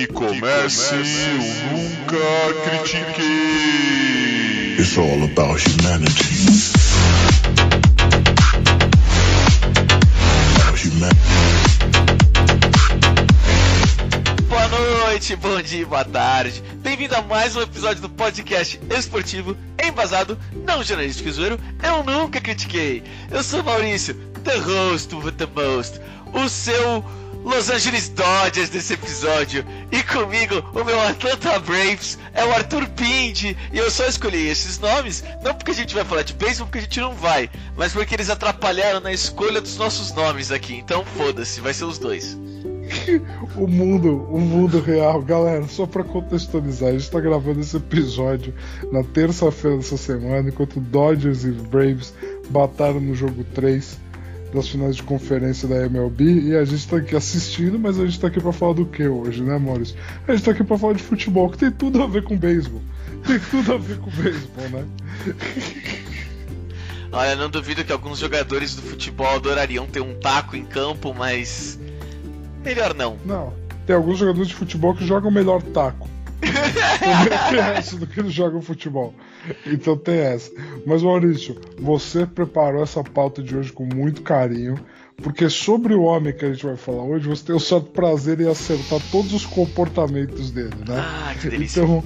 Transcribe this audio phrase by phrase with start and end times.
[0.00, 1.04] Que comece o
[1.76, 2.16] Nunca
[2.64, 3.26] Critiquei.
[4.78, 6.46] It's all about humanity.
[10.74, 11.18] Humanity.
[14.48, 16.62] Boa noite, bom dia, boa tarde.
[16.76, 19.54] Bem-vindo a mais um episódio do podcast esportivo
[19.84, 21.60] embasado, não jornalístico e zoeiro.
[21.82, 23.02] Eu nunca critiquei.
[23.30, 26.00] Eu sou Maurício, the host with the most,
[26.32, 27.04] o seu
[27.44, 29.64] Los Angeles Dodgers desse episódio.
[29.92, 33.56] E comigo, o meu Atlanta Braves é o Arthur Pindi.
[33.72, 36.78] E eu só escolhi esses nomes, não porque a gente vai falar de beisebol, porque
[36.78, 40.74] a gente não vai, mas porque eles atrapalharam na escolha dos nossos nomes aqui.
[40.74, 42.38] Então foda-se, vai ser os dois.
[43.56, 45.22] o mundo, o mundo real.
[45.22, 48.54] Galera, só para contextualizar, a gente tá gravando esse episódio
[48.92, 52.14] na terça-feira dessa semana, enquanto Dodgers e Braves
[52.48, 54.09] bataram no jogo 3
[54.52, 58.18] das finais de conferência da MLB e a gente tá aqui assistindo, mas a gente
[58.18, 59.96] tá aqui para falar do que hoje, né, Maurício?
[60.26, 62.80] A gente tá aqui para falar de futebol, que tem tudo a ver com beisebol.
[63.26, 64.84] Tem tudo a ver com beisebol, né?
[67.12, 71.78] Olha, não duvido que alguns jogadores do futebol adorariam ter um taco em campo, mas
[72.64, 73.16] melhor não.
[73.24, 73.52] Não.
[73.84, 76.08] Tem alguns jogadores de futebol que jogam melhor taco.
[76.40, 79.14] Também tem essa do que eles jogam futebol.
[79.66, 80.50] Então tem essa.
[80.86, 84.78] Mas Maurício, você preparou essa pauta de hoje com muito carinho.
[85.22, 88.40] Porque sobre o homem que a gente vai falar hoje, você tem o certo prazer
[88.40, 90.96] em acertar todos os comportamentos dele, né?
[90.98, 91.82] Ah, que delícia.
[91.82, 92.04] Então,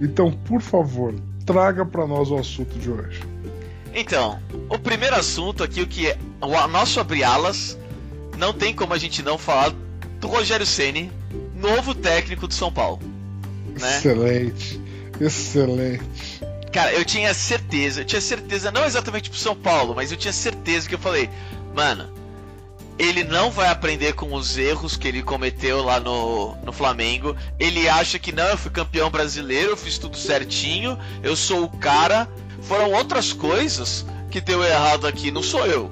[0.00, 1.14] então por favor,
[1.46, 3.22] traga para nós o assunto de hoje.
[3.94, 7.78] Então, o primeiro assunto aqui, o que é o nosso abrir alas,
[8.38, 9.72] não tem como a gente não falar
[10.20, 11.10] do Rogério Ceni,
[11.54, 13.00] novo técnico do São Paulo.
[13.80, 13.96] Né?
[13.96, 14.80] Excelente,
[15.20, 16.04] excelente.
[16.72, 20.32] Cara, eu tinha certeza, eu tinha certeza, não exatamente pro São Paulo, mas eu tinha
[20.32, 21.28] certeza que eu falei,
[21.74, 22.08] mano,
[23.00, 27.34] ele não vai aprender com os erros que ele cometeu lá no, no Flamengo.
[27.58, 31.68] Ele acha que não, eu fui campeão brasileiro, eu fiz tudo certinho, eu sou o
[31.78, 32.28] cara.
[32.60, 35.90] Foram outras coisas que deu errado aqui, não sou eu.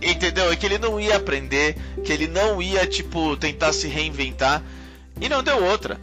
[0.00, 0.50] Entendeu?
[0.52, 4.62] É que ele não ia aprender, que ele não ia, tipo, tentar se reinventar.
[5.20, 6.00] E não deu outra.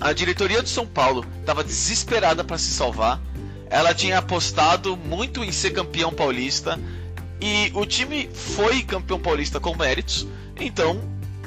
[0.00, 3.20] A diretoria do São Paulo estava desesperada para se salvar.
[3.68, 6.80] Ela tinha apostado muito em ser campeão paulista.
[7.40, 10.26] E o time foi campeão paulista com méritos.
[10.58, 11.00] Então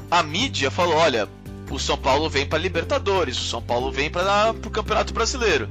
[0.09, 1.27] a mídia falou: olha,
[1.71, 5.67] o São Paulo vem para Libertadores, o São Paulo vem para o Campeonato Brasileiro.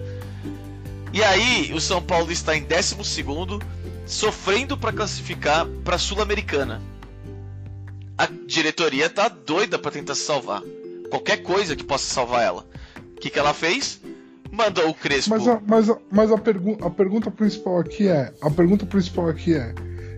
[1.13, 2.97] E aí o São Paulo está em 12
[4.07, 6.83] sofrendo para classificar para Sul-Americana.
[8.19, 10.63] A diretoria tá doida para tentar se salvar.
[11.13, 12.67] Qualquer coisa que possa salvar ela.
[13.15, 14.01] O que, que ela fez?
[14.51, 15.29] Mandou o Crespo.
[15.29, 19.29] Mas, a, mas, a, mas a, pergu a pergunta principal aqui é: a pergunta principal
[19.29, 19.75] aqui é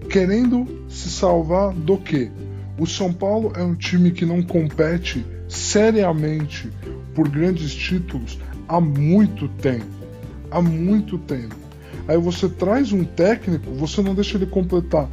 [0.09, 2.31] querendo se salvar do quê?
[2.79, 6.71] O São Paulo é um time que não compete seriamente
[7.13, 8.39] por grandes títulos
[8.69, 9.85] há muito tempo.
[10.49, 11.57] Há muito tempo.
[12.07, 15.09] Aí você traz um técnico, você não deixa ele completar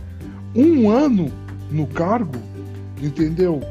[0.55, 1.31] um ano
[1.71, 2.37] no cargo,
[3.01, 3.61] entendeu?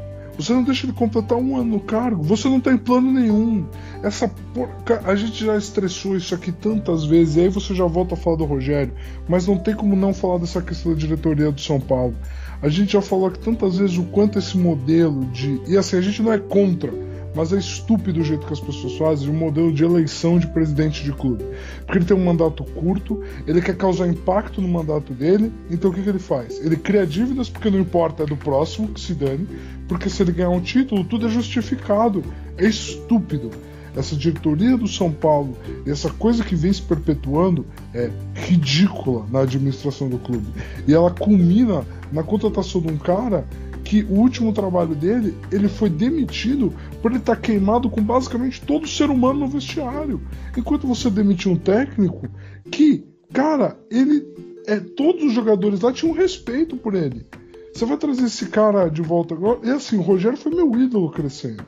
[0.41, 3.67] Você não deixa ele completar um ano no cargo, você não tem plano nenhum.
[4.03, 5.03] Essa porca...
[5.05, 8.37] A gente já estressou isso aqui tantas vezes, e aí você já volta a falar
[8.37, 8.93] do Rogério,
[9.29, 12.15] mas não tem como não falar dessa questão da diretoria do São Paulo.
[12.62, 15.61] A gente já falou aqui tantas vezes o quanto esse modelo de.
[15.67, 16.93] E assim, a gente não é contra,
[17.35, 21.05] mas é estúpido o jeito que as pessoas fazem o modelo de eleição de presidente
[21.05, 21.45] de clube.
[21.85, 25.95] Porque ele tem um mandato curto, ele quer causar impacto no mandato dele, então o
[25.95, 26.59] que, que ele faz?
[26.65, 29.47] Ele cria dívidas porque não importa, é do próximo, que se dane,
[29.89, 32.23] porque se ele ganhar um título, tudo é justificado.
[32.57, 33.51] É estúpido.
[33.97, 40.09] Essa diretoria do São Paulo essa coisa que vem se perpetuando é ridícula na administração
[40.09, 40.47] do clube.
[40.87, 43.45] E ela culmina na contratação de um cara
[43.91, 48.62] que o último trabalho dele, ele foi demitido por ele estar tá queimado com basicamente
[48.62, 50.23] todo ser humano no vestiário.
[50.56, 52.29] Enquanto você demitiu um técnico
[52.71, 54.25] que, cara, ele
[54.69, 57.27] é todos os jogadores lá tinham respeito por ele.
[57.75, 59.59] Você vai trazer esse cara de volta agora?
[59.64, 61.67] E assim, o Rogério foi meu ídolo crescendo.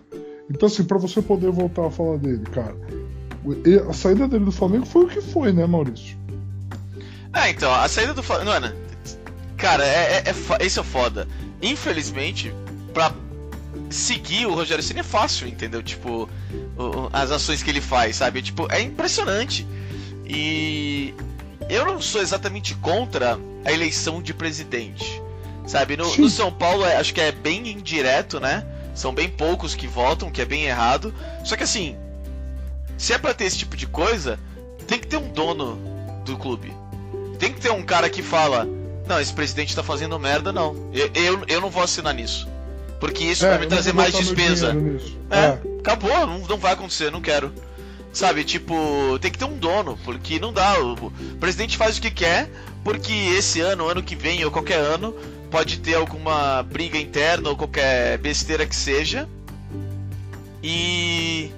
[0.48, 2.76] Então, assim, para você poder voltar a falar dele, cara,
[3.88, 6.16] a saída dele do Flamengo foi o que foi, né, Maurício?
[7.34, 8.52] É, então, a saída do Flamengo.
[9.56, 11.26] Cara, é, é, é, isso é foda.
[11.62, 12.52] Infelizmente,
[12.92, 13.12] pra
[13.88, 15.82] seguir o Rogério Ceni é fácil, entendeu?
[15.82, 16.28] Tipo,
[17.12, 18.42] as ações que ele faz, sabe?
[18.42, 19.66] Tipo, é impressionante.
[20.26, 21.14] E
[21.68, 25.22] eu não sou exatamente contra a eleição de presidente,
[25.66, 25.96] sabe?
[25.96, 28.66] No, no São Paulo, é, acho que é bem indireto, né?
[28.94, 31.14] São bem poucos que votam, que é bem errado.
[31.44, 31.96] Só que assim,
[32.98, 34.38] se é pra ter esse tipo de coisa,
[34.86, 35.78] tem que ter um dono
[36.24, 36.72] do clube.
[37.38, 38.68] Tem que ter um cara que fala:
[39.06, 40.90] Não, esse presidente tá fazendo merda, não.
[40.92, 42.48] Eu, eu, eu não vou assinar nisso.
[43.00, 44.72] Porque isso É, vai me trazer mais despesa.
[44.72, 45.18] nisso.
[45.30, 47.52] É, acabou, não, não vai acontecer, não quero.
[48.12, 50.78] Sabe, tipo, tem que ter um dono, porque não dá.
[50.80, 51.10] O, o
[51.40, 52.48] presidente faz o que quer,
[52.84, 55.14] porque esse ano, ano que vem ou qualquer ano,
[55.50, 59.28] pode ter alguma briga interna ou qualquer besteira que seja.
[60.62, 61.50] E.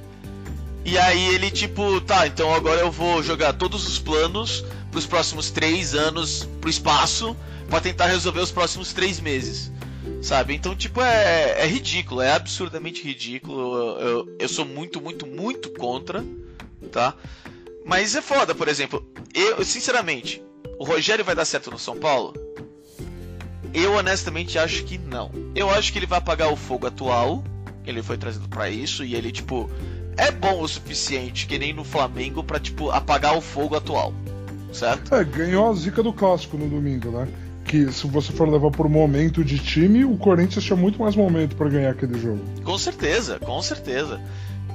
[0.85, 4.65] E aí ele, tipo, tá, então agora eu vou jogar todos os planos
[4.95, 7.37] pros próximos três anos pro espaço
[7.69, 9.73] pra tentar resolver os próximos três meses.
[10.23, 10.55] Sabe?
[10.55, 13.77] Então, tipo, é, é ridículo, é absurdamente ridículo.
[13.77, 16.25] Eu, eu, eu sou muito, muito, muito contra,
[16.93, 17.13] tá?
[17.85, 19.05] Mas é foda, por exemplo,
[19.35, 20.41] eu, sinceramente,
[20.79, 22.33] o Rogério vai dar certo no São Paulo?
[23.73, 25.33] Eu honestamente acho que não.
[25.57, 27.43] Eu acho que ele vai apagar o fogo atual.
[27.85, 29.69] Ele foi trazido pra isso e ele, tipo,
[30.17, 34.15] é bom o suficiente, que nem no Flamengo, pra, tipo, apagar o fogo atual.
[34.75, 35.15] Certo?
[35.15, 37.29] É, ganhou a zica do clássico no domingo, né?
[37.65, 41.55] Que se você for levar por momento de time, o Corinthians tinha muito mais momento
[41.55, 42.41] pra ganhar aquele jogo.
[42.63, 44.21] Com certeza, com certeza.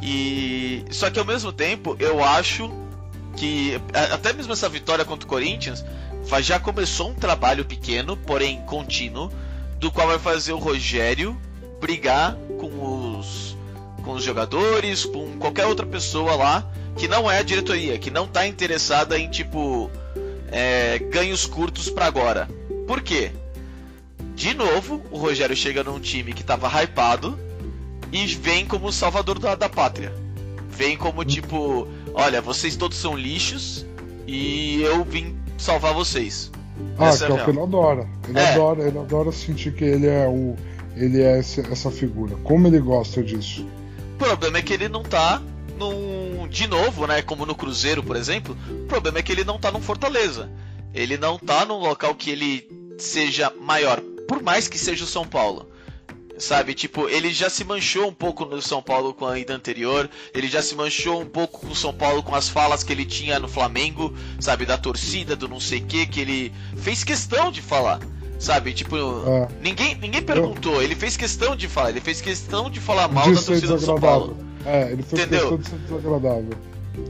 [0.02, 2.72] E só que ao mesmo tempo, eu acho
[3.36, 3.80] que
[4.12, 5.84] até mesmo essa vitória contra o Corinthians
[6.42, 9.30] já começou um trabalho pequeno, porém contínuo,
[9.80, 11.38] do qual vai fazer o Rogério
[11.80, 13.49] brigar com os
[14.10, 16.68] com os jogadores, com qualquer outra pessoa lá
[16.98, 19.90] que não é a diretoria, que não tá interessada em tipo
[20.52, 22.50] é, ganhos curtos pra agora.
[22.88, 23.32] Por quê?
[24.36, 27.38] De novo, o Rogério chega num time que tava hypado
[28.12, 30.12] e vem como salvador da, da pátria.
[30.68, 33.86] Vem como tipo, olha, vocês todos são lixos
[34.26, 36.52] e eu vim salvar vocês.
[36.98, 38.08] Ah, Essa que é é o que ele adora.
[38.28, 38.54] Ele É.
[38.54, 40.56] adora, ele adora sentir que ele é o.
[40.96, 42.36] Ele é essa figura.
[42.44, 43.66] Como ele gosta disso.
[44.20, 45.42] O problema é que ele não tá
[45.78, 46.46] num.
[46.50, 47.22] De novo, né?
[47.22, 48.56] Como no Cruzeiro, por exemplo.
[48.70, 50.52] O problema é que ele não tá num Fortaleza.
[50.94, 52.68] Ele não tá num local que ele
[52.98, 54.02] seja maior.
[54.28, 55.72] Por mais que seja o São Paulo.
[56.38, 60.10] Sabe, tipo, ele já se manchou um pouco no São Paulo com a ida anterior.
[60.34, 63.06] Ele já se manchou um pouco com o São Paulo com as falas que ele
[63.06, 67.54] tinha no Flamengo, sabe, da torcida, do não sei o que, que ele fez questão
[67.54, 68.02] de falar.
[68.40, 69.48] Sabe, tipo, É.
[69.62, 73.36] ninguém, ninguém perguntou, ele fez questão de falar, ele fez questão de falar mal de
[73.36, 74.38] da torcida do São Paulo.
[74.66, 75.58] É, ele fez Entendeu?
[75.58, 76.54] questão de ser desagradável.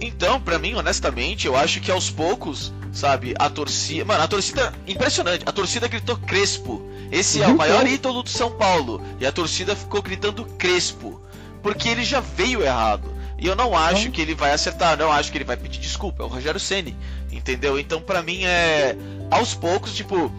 [0.02, 4.06] Então, pra mim, honestamente, eu acho que aos poucos, sabe, a torcida.
[4.06, 4.74] Mano, a torcida.
[4.88, 5.44] Impressionante.
[5.48, 6.82] A torcida gritou Crespo.
[7.12, 9.02] Esse é o maior ídolo do São Paulo.
[9.20, 11.20] E a torcida ficou gritando Crespo.
[11.64, 13.10] Porque ele já veio errado.
[13.40, 16.22] E eu não acho que ele vai acertar, não acho que ele vai pedir desculpa.
[16.24, 16.96] É o Rogério Ceni,
[17.32, 17.80] entendeu?
[17.80, 18.96] Então, pra mim, é.
[19.32, 20.32] Aos poucos, tipo.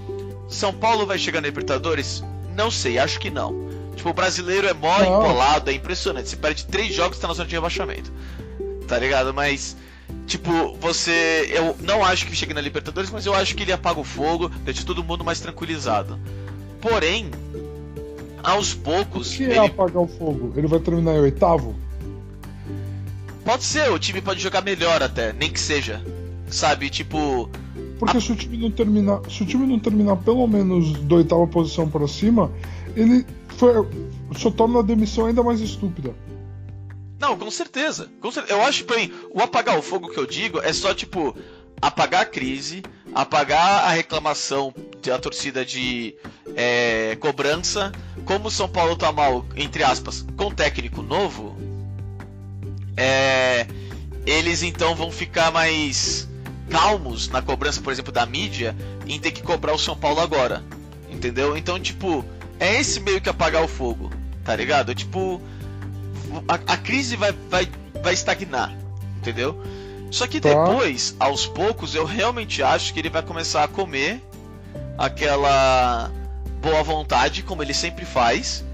[0.51, 2.23] São Paulo vai chegar na Libertadores?
[2.57, 3.71] Não sei, acho que não.
[3.97, 5.21] Tipo, o brasileiro é mó Não.
[5.21, 6.29] embolado, é impressionante.
[6.29, 8.13] Você perde três jogos e tá na zona de rebaixamento
[8.91, 9.33] tá ligado?
[9.33, 9.77] Mas,
[10.27, 11.49] tipo, você.
[11.53, 14.49] Eu não acho que chegue na Libertadores, mas eu acho que ele apaga o fogo,
[14.65, 16.19] deixa todo mundo mais tranquilizado.
[16.81, 17.31] Porém,
[18.43, 19.59] aos O poucos, que é ele...
[19.59, 20.53] apagar o fogo?
[20.57, 21.77] Ele vai terminar em oitavo?
[23.45, 26.03] pode ser, o time pode jogar melhor até, nem que seja.
[26.49, 27.49] Sabe, tipo.
[28.01, 31.47] Porque se o time não terminar, se o time não terminar pelo menos da oitava
[31.47, 32.51] posição pra cima,
[32.97, 33.73] ele foi,
[34.37, 36.15] só torna a demissão ainda mais estúpida.
[37.21, 38.09] Não, com certeza.
[38.19, 40.95] Com cer- Eu acho que mim, o apagar o fogo que eu digo é só,
[40.95, 41.37] tipo,
[41.79, 42.83] apagar a crise,
[43.15, 46.15] apagar a reclamação da torcida de
[46.57, 47.93] é, cobrança.
[48.25, 51.55] Como o São Paulo tá mal, entre aspas, com técnico novo,
[52.97, 53.67] é,
[54.25, 56.27] eles então vão ficar mais
[56.71, 58.75] calmos na cobrança, por exemplo, da mídia,
[59.07, 60.63] em ter que cobrar o São Paulo agora.
[61.11, 61.57] Entendeu?
[61.57, 62.25] Então, tipo,
[62.59, 64.11] é esse meio que apagar o fogo,
[64.45, 64.95] tá ligado?
[64.95, 65.43] Tipo,
[66.49, 67.69] a, a crise vai, vai,
[68.03, 68.73] vai estagnar,
[69.19, 69.61] entendeu?
[70.11, 70.49] Só que Tá.
[70.49, 74.23] depois, aos poucos, eu realmente acho que ele vai começar a comer
[74.97, 76.11] aquela
[76.61, 78.65] boa vontade, como ele sempre faz,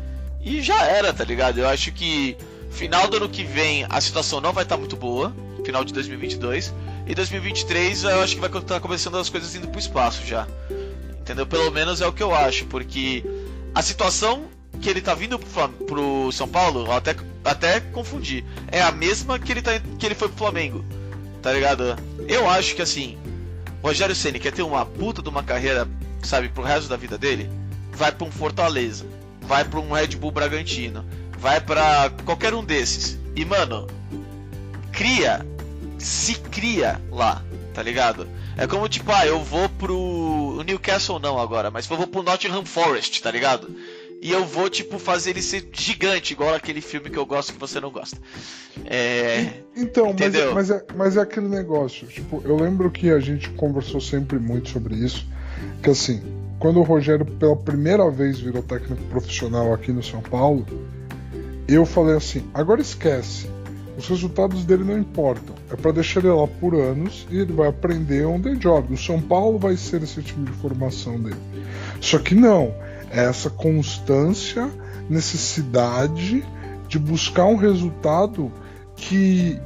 [0.43, 1.59] e já era, tá ligado?
[1.59, 2.37] Eu acho que
[2.71, 5.33] final do ano que vem a situação não vai estar muito boa,
[5.67, 6.73] final de 2022,
[7.07, 10.47] e 2023 eu acho que vai estar começando as coisas indo pro espaço já.
[11.21, 11.45] Entendeu?
[11.45, 13.25] Pelo menos é o que eu acho, porque
[13.75, 14.45] a situação
[14.81, 19.51] que ele tá vindo pro, pro São Paulo, até, até confundi, é a mesma que
[19.51, 20.85] ele, tá, que ele foi pro Flamengo.
[21.43, 21.97] Tá ligado?
[22.29, 23.19] Eu acho que assim,
[23.83, 25.89] Rogério Ceni quer ter uma puta de uma carreira,
[26.23, 27.51] sabe, pro resto da vida dele,
[27.93, 29.05] vai pra um Fortaleza,
[29.43, 31.05] vai pra um Red Bull Bragantino,
[31.39, 33.19] vai pra qualquer um desses.
[33.35, 33.87] E mano,
[34.93, 35.45] cria,
[35.99, 37.43] se cria lá,
[37.75, 38.27] tá ligado?
[38.57, 42.65] É como tipo, ah, eu vou pro Newcastle não agora, mas eu vou pro Nottingham
[42.65, 43.69] Forest, tá ligado?
[44.21, 47.61] E eu vou, tipo, fazer ele ser gigante, igual aquele filme que eu gosto que
[47.61, 48.17] você não gosta.
[48.87, 49.61] É.
[49.77, 50.51] Então, mas, Entendeu?
[50.51, 52.07] é- mas, é, mas é aquele negócio.
[52.07, 55.29] Tipo, eu lembro que a gente conversou sempre muito sobre isso.
[55.83, 56.23] Que assim,
[56.59, 60.67] quando o Rogério pela primeira vez virou técnico profissional aqui no São Paulo,
[61.69, 63.49] eu falei assim: agora esquece.
[63.97, 65.55] Os resultados dele não importam.
[65.71, 68.93] É para deixar ele lá por anos e ele vai aprender on the job.
[68.93, 71.41] O São Paulo vai ser esse tipo de formação dele.
[72.01, 72.75] Só que não.
[73.11, 74.69] É essa constância,
[75.09, 76.45] necessidade
[76.89, 78.53] de buscar um resultado
[78.95, 79.59] que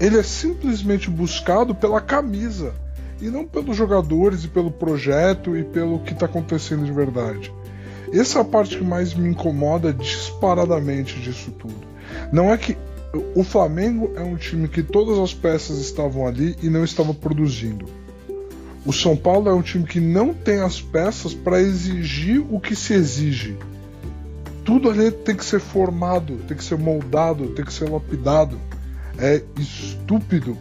[0.00, 2.74] ele é simplesmente buscado pela camisa
[3.20, 7.52] e não pelos jogadores e pelo projeto e pelo que está acontecendo de verdade.
[8.12, 11.86] Essa é a parte que mais me incomoda disparadamente disso tudo.
[12.32, 12.76] Não é que
[13.34, 17.86] o Flamengo é um time que todas as peças estavam ali e não estava produzindo.
[18.84, 22.76] O São Paulo é um time que não tem as peças para exigir o que
[22.76, 23.56] se exige.
[24.64, 28.58] Tudo ali tem que ser formado, tem que ser moldado, tem que ser lapidado.
[29.18, 30.56] É estúpido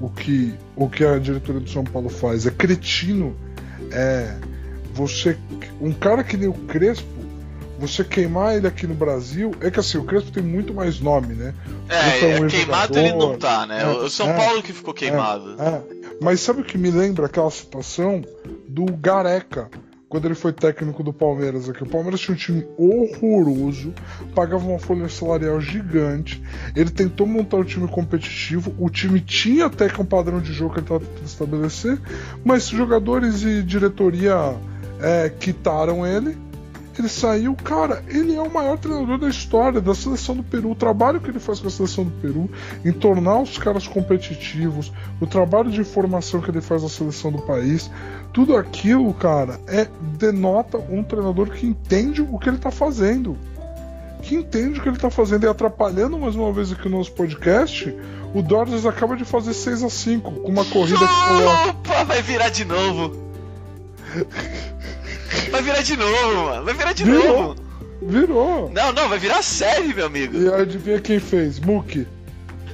[0.00, 2.46] o que, o que a diretoria do São Paulo faz.
[2.46, 3.36] É cretino.
[3.90, 4.36] É
[4.94, 5.36] você.
[5.80, 7.06] Um cara que nem o Crespo,
[7.78, 9.52] você queimar ele aqui no Brasil.
[9.60, 11.54] É que assim, o Crespo tem muito mais nome, né?
[11.88, 13.82] É, é queimado ele não tá, né?
[13.82, 15.56] É, o São é, Paulo que ficou é, queimado.
[15.60, 15.82] É,
[16.20, 18.22] Mas sabe o que me lembra aquela situação
[18.68, 19.70] do Gareca?
[20.08, 21.82] quando ele foi técnico do Palmeiras aqui.
[21.82, 23.92] O Palmeiras tinha um time horroroso,
[24.34, 26.42] pagava uma folha salarial gigante.
[26.74, 28.74] Ele tentou montar um time competitivo.
[28.78, 32.00] O time tinha até que um padrão de jogo que ele estava tentando estabelecer,
[32.44, 34.54] mas jogadores e diretoria
[35.00, 36.45] é, quitaram ele
[37.00, 40.70] ele saiu, cara, ele é o maior treinador da história da seleção do Peru.
[40.70, 42.50] O trabalho que ele faz com a seleção do Peru
[42.84, 47.42] em tornar os caras competitivos, o trabalho de formação que ele faz na seleção do
[47.42, 47.90] país,
[48.32, 49.86] tudo aquilo, cara, é
[50.18, 53.36] denota um treinador que entende o que ele tá fazendo.
[54.22, 57.12] Que entende o que ele tá fazendo e atrapalhando mais uma vez aqui no nosso
[57.12, 57.94] podcast.
[58.34, 62.48] O Dodgers acaba de fazer 6 a 5 com uma corrida que Opa, vai virar
[62.48, 63.14] de novo.
[65.50, 66.64] Vai virar de novo, mano.
[66.64, 67.42] Vai virar de Virou.
[67.42, 67.66] novo.
[68.02, 68.70] Virou.
[68.70, 70.36] Não, não, vai virar série, meu amigo.
[70.36, 71.58] E adivinha quem fez?
[71.58, 72.06] Muki.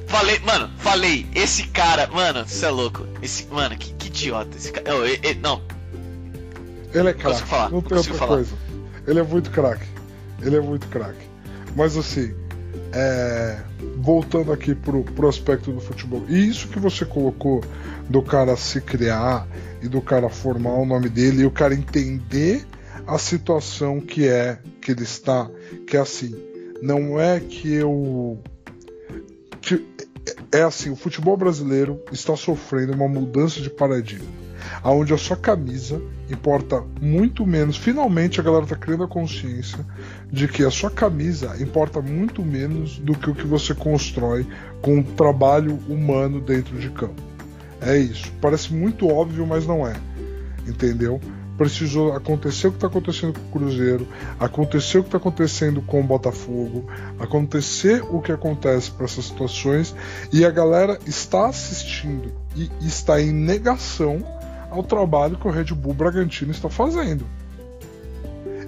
[0.07, 3.07] Falei, mano, falei, esse cara, mano, você é louco.
[3.23, 4.57] Esse, mano, que, que idiota.
[4.57, 4.91] Esse cara.
[4.91, 5.63] Não, ele, não.
[6.93, 7.43] Ele é craque.
[7.71, 8.35] Não tem outra falar.
[8.37, 8.55] coisa.
[9.07, 9.87] Ele é muito craque.
[10.43, 11.27] Ele é muito craque.
[11.75, 12.35] Mas assim,
[12.93, 13.59] é...
[14.03, 16.25] voltando aqui pro, pro aspecto do futebol.
[16.29, 17.63] E isso que você colocou
[18.11, 19.47] do cara se criar
[19.81, 22.67] e do cara formar o nome dele e o cara entender
[23.07, 25.49] a situação que é que ele está,
[25.87, 26.35] que é assim,
[26.83, 28.39] não é que eu
[29.61, 29.87] que,
[30.51, 34.27] é assim, o futebol brasileiro está sofrendo uma mudança de paradigma,
[34.83, 36.01] aonde a sua camisa
[36.31, 37.77] importa muito menos.
[37.77, 39.85] Finalmente a galera está criando a consciência
[40.31, 44.47] de que a sua camisa importa muito menos do que o que você constrói
[44.81, 47.23] com o trabalho humano dentro de campo.
[47.81, 48.33] É isso.
[48.41, 49.95] Parece muito óbvio, mas não é.
[50.67, 51.21] Entendeu?
[51.59, 54.09] Precisou acontecer o que está acontecendo com o Cruzeiro,
[54.41, 56.87] acontecer o que está acontecendo com o Botafogo,
[57.19, 59.95] acontecer o que acontece para essas situações
[60.33, 64.25] e a galera está assistindo e está em negação
[64.73, 67.25] ao trabalho que o Red Bull Bragantino está fazendo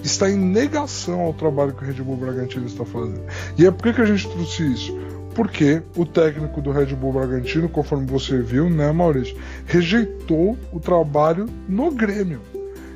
[0.02, 3.22] está em negação ao trabalho que o Red Bull Bragantino está fazendo.
[3.56, 4.94] E é por que, a gente trouxe isso?
[5.34, 11.46] porque o técnico do Red Bull Bragantino, conforme você viu, né, Maurício, rejeitou o trabalho
[11.68, 12.40] no Grêmio.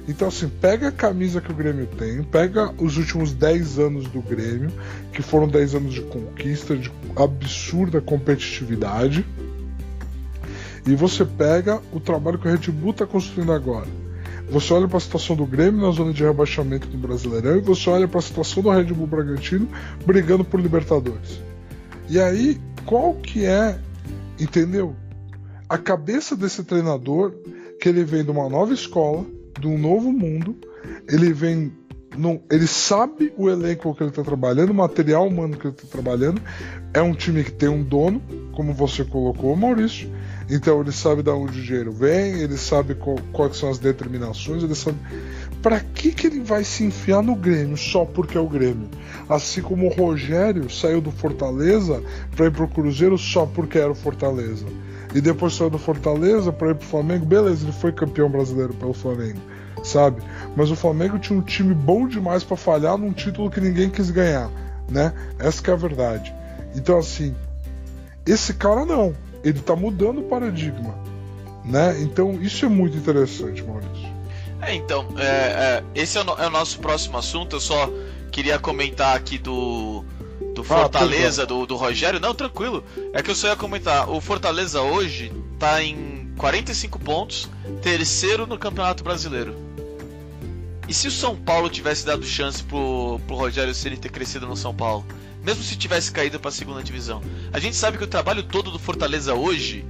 [0.08, 4.22] Então, assim, pega a camisa que o Grêmio tem, pega os últimos 10 anos do
[4.22, 4.70] Grêmio,
[5.12, 9.26] que foram 10 anos de conquista, de absurda competitividade,
[10.86, 13.86] e você pega o trabalho que o Red Bull está construindo agora.
[14.50, 17.90] Você olha para a situação do Grêmio na zona de rebaixamento do Brasileirão e você
[17.90, 19.68] olha para a situação do Red Bull Bragantino
[20.06, 21.40] brigando por Libertadores.
[22.08, 23.78] E aí, qual que é,
[24.40, 24.96] entendeu?
[25.68, 27.34] A cabeça desse treinador,
[27.78, 29.26] que ele vem de uma nova escola,
[29.60, 30.56] de um novo mundo,
[31.06, 31.72] ele vem.
[32.16, 35.86] No, ele sabe o elenco que ele está trabalhando, o material humano que ele está
[35.86, 36.40] trabalhando.
[36.94, 40.10] É um time que tem um dono, como você colocou, Maurício.
[40.50, 42.96] Então ele sabe de onde o dinheiro vem, ele sabe
[43.32, 44.98] quais são as determinações, ele sabe.
[45.62, 48.88] Para que, que ele vai se enfiar no Grêmio só porque é o Grêmio?
[49.28, 52.02] Assim como o Rogério saiu do Fortaleza
[52.34, 54.64] para ir pro Cruzeiro só porque era o Fortaleza.
[55.14, 58.94] E depois saiu do Fortaleza para ir pro Flamengo, beleza, ele foi campeão brasileiro pelo
[58.94, 59.40] Flamengo,
[59.82, 60.22] sabe?
[60.54, 64.10] Mas o Flamengo tinha um time bom demais para falhar num título que ninguém quis
[64.10, 64.50] ganhar,
[64.88, 65.12] né?
[65.38, 66.34] Essa é a verdade.
[66.74, 67.34] Então assim,
[68.26, 70.94] esse cara não, ele tá mudando o paradigma,
[71.64, 72.00] né?
[72.00, 74.08] Então isso é muito interessante, Maurício.
[74.60, 77.56] É, então, é, é, esse é o, é o, nosso próximo assunto.
[77.56, 77.90] Eu só
[78.32, 80.04] queria comentar aqui do,
[80.54, 82.18] do ah, Fortaleza, ah, do, do Rogério.
[82.18, 82.82] Não, tranquilo.
[83.12, 84.10] É que eu só ia comentar.
[84.10, 87.48] O Fortaleza hoje tá em 45 pontos,
[87.82, 89.54] terceiro no Campeonato Brasileiro.
[90.88, 94.56] E se o São Paulo tivesse dado chance pro, pro Rogério Ceni ter crescido no
[94.56, 95.04] São Paulo?
[95.48, 97.22] Mesmo se tivesse caído para a segunda divisão.
[97.50, 99.82] A gente sabe que o trabalho todo do Fortaleza hoje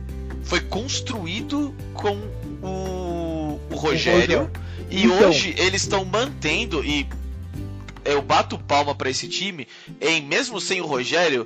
[0.44, 2.16] foi construído com
[2.62, 4.48] o, o Rogério.
[4.88, 5.28] E Então.
[5.28, 7.08] hoje eles estão mantendo e
[8.04, 9.66] eu bato palma para esse time
[10.00, 11.44] em mesmo sem o Rogério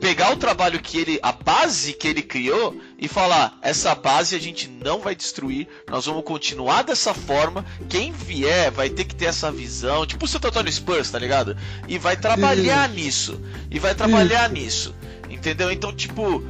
[0.00, 4.38] pegar o trabalho que ele, a base que ele criou e falar: essa base a
[4.38, 7.64] gente não vai destruir, nós vamos continuar dessa forma.
[7.88, 11.56] Quem vier vai ter que ter essa visão, tipo o Santo Antônio Spurs, tá ligado?
[11.86, 13.40] E vai trabalhar nisso,
[13.70, 14.94] e vai trabalhar nisso,
[15.28, 15.70] entendeu?
[15.70, 16.42] Então, tipo,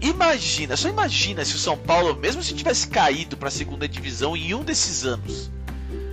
[0.00, 4.54] imagina, só imagina se o São Paulo, mesmo se tivesse caído pra segunda divisão em
[4.54, 5.50] um desses anos,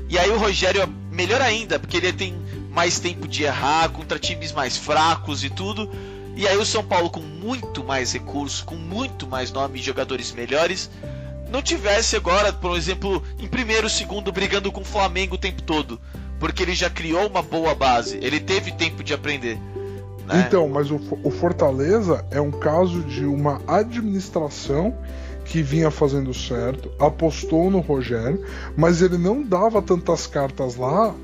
[0.10, 2.36] e aí o Rogério, é melhor ainda, porque ele tem
[2.72, 5.90] mais tempo de errar contra times mais fracos e tudo.
[6.36, 10.34] E aí o São Paulo com muito mais recursos, com muito mais nome e jogadores
[10.34, 10.90] melhores,
[11.50, 16.00] não tivesse agora, por exemplo, em primeiro, segundo, brigando com o Flamengo o tempo todo.
[16.40, 19.58] Porque ele já criou uma boa base, ele teve tempo de aprender.
[20.28, 20.44] né?
[20.46, 24.94] Então, mas o, o Fortaleza é um caso de uma administração
[25.46, 28.44] que vinha fazendo certo, apostou no Rogério,
[28.76, 31.16] mas ele não dava tantas cartas lá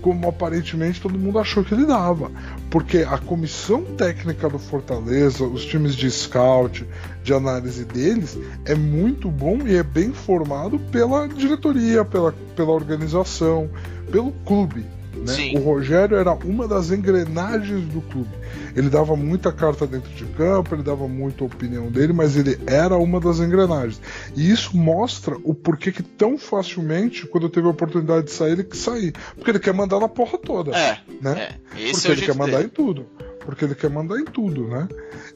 [0.00, 2.30] como aparentemente todo mundo achou que ele dava.
[2.70, 6.86] Porque a comissão técnica do Fortaleza, os times de scout,
[7.22, 13.70] de análise deles, é muito bom e é bem formado pela diretoria, pela, pela organização,
[14.10, 14.84] pelo clube.
[15.14, 15.58] Né?
[15.58, 18.30] O Rogério era uma das engrenagens do clube.
[18.74, 22.96] Ele dava muita carta dentro de campo, ele dava muita opinião dele, mas ele era
[22.96, 24.00] uma das engrenagens.
[24.36, 28.64] E isso mostra o porquê que tão facilmente, quando teve a oportunidade de sair, ele
[28.64, 29.12] quis sair.
[29.34, 30.76] Porque ele quer mandar na porra toda.
[30.76, 31.48] É, né?
[31.74, 31.90] é.
[31.90, 32.64] Porque é ele quer mandar dele.
[32.64, 33.06] em tudo.
[33.44, 34.86] Porque ele quer mandar em tudo, né?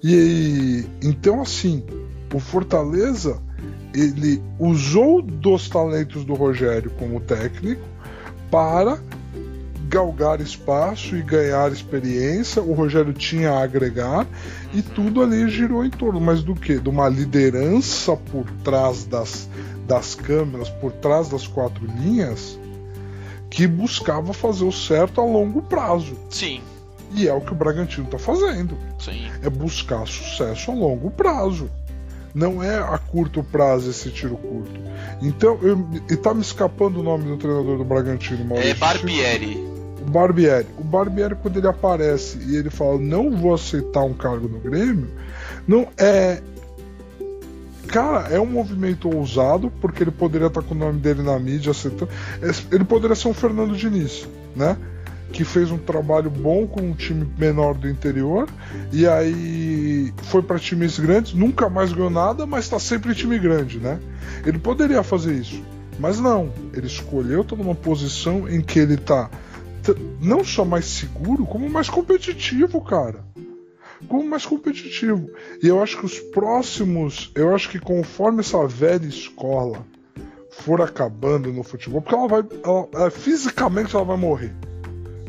[0.03, 1.85] E então assim,
[2.33, 3.43] o Fortaleza
[3.95, 7.83] ele usou dos talentos do Rogério como técnico
[8.51, 9.01] para
[9.89, 12.63] galgar espaço e ganhar experiência.
[12.63, 14.27] O Rogério tinha a agregar
[14.73, 16.79] e tudo ali girou em torno, mas do que?
[16.79, 19.49] De uma liderança por trás das,
[19.87, 22.59] das câmeras, por trás das quatro linhas,
[23.51, 26.17] que buscava fazer o certo a longo prazo.
[26.31, 26.61] Sim,
[27.15, 28.77] E é o que o Bragantino está fazendo.
[28.99, 29.29] sim.
[29.43, 31.71] É buscar sucesso a longo prazo.
[32.35, 34.81] Não é a curto prazo esse tiro curto.
[35.23, 38.73] Então, eu, e tá me escapando o nome do treinador do Bragantino, Maurício.
[38.73, 39.74] É Barbieri.
[40.07, 40.67] O Barbieri.
[40.79, 45.09] O Barbieri, quando ele aparece e ele fala, não vou aceitar um cargo no Grêmio,
[45.67, 46.41] não é.
[47.89, 51.71] Cara, é um movimento ousado, porque ele poderia estar com o nome dele na mídia
[51.71, 52.11] aceitando.
[52.43, 54.77] É, Ele poderia ser um Fernando Diniz, né?
[55.33, 58.49] Que fez um trabalho bom com um time menor do interior,
[58.93, 63.39] e aí foi para times grandes, nunca mais ganhou nada, mas tá sempre em time
[63.39, 63.99] grande, né?
[64.45, 65.63] Ele poderia fazer isso,
[65.99, 66.51] mas não.
[66.73, 69.31] Ele escolheu estar numa posição em que ele tá t-
[70.21, 73.25] não só mais seguro, como mais competitivo, cara.
[74.09, 75.31] Como mais competitivo.
[75.63, 79.87] E eu acho que os próximos, eu acho que conforme essa velha escola
[80.51, 84.53] for acabando no futebol, porque ela vai, ela- ela- fisicamente ela vai morrer,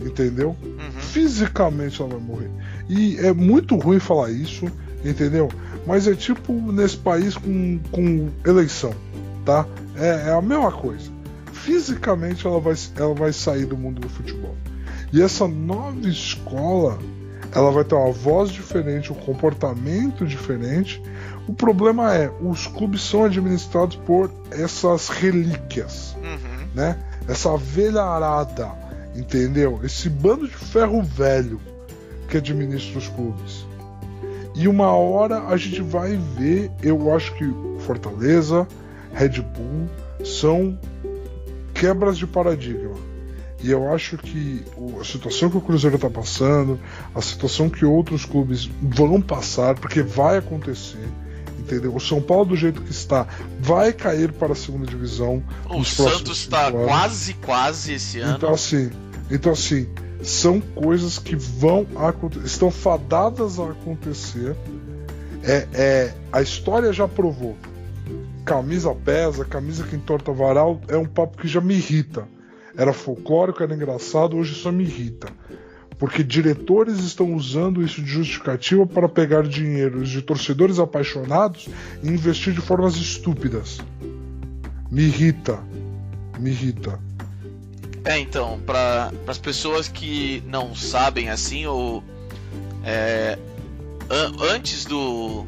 [0.06, 0.56] entendeu?
[0.64, 0.92] Uhum.
[1.00, 2.52] Fisicamente ela vai morrer.
[2.90, 4.66] E é muito ruim falar isso,
[5.04, 5.50] entendeu?
[5.88, 8.94] Mas é tipo nesse país com, com eleição,
[9.46, 9.66] tá?
[9.98, 11.15] É, é a mesma coisa.
[11.66, 14.56] Fisicamente ela vai, ela vai sair do mundo do futebol.
[15.12, 17.00] E essa nova escola,
[17.52, 21.02] ela vai ter uma voz diferente, um comportamento diferente.
[21.48, 26.68] O problema é, os clubes são administrados por essas relíquias Uhum.
[26.76, 27.00] né?
[27.28, 28.72] Essa velharada,
[29.16, 29.80] entendeu?
[29.84, 31.60] Esse bando de ferro velho
[32.30, 33.66] que administra os clubes.
[34.54, 37.46] E uma hora a gente vai ver, eu acho que
[37.80, 38.68] Fortaleza,
[39.14, 39.90] Red Bull
[40.24, 40.78] são
[41.76, 42.96] quebras de paradigma.
[43.62, 44.64] E eu acho que
[45.00, 46.80] a situação que o Cruzeiro está passando,
[47.14, 51.08] a situação que outros clubes vão passar, porque vai acontecer,
[51.60, 51.96] entendeu?
[51.96, 53.28] O São Paulo, do jeito que está,
[53.60, 55.44] vai cair para a segunda divisão.
[55.70, 58.38] O Santos está quase, quase esse ano.
[58.38, 58.92] Então assim,
[59.32, 59.88] então assim,
[60.22, 64.56] são coisas que vão acontecer, estão fadadas a acontecer.
[65.44, 67.56] É, é, a história já provou.
[68.46, 72.28] Camisa pesa, camisa que entorta varal é um papo que já me irrita.
[72.78, 75.28] Era folclórico, era engraçado, hoje só me irrita.
[75.98, 81.68] Porque diretores estão usando isso de justificativa para pegar dinheiros de torcedores apaixonados
[82.04, 83.80] e investir de formas estúpidas.
[84.92, 85.58] Me irrita.
[86.38, 87.00] Me irrita.
[88.04, 92.04] É, então, para as pessoas que não sabem assim, ou
[92.84, 93.40] é,
[94.10, 95.46] an- antes do,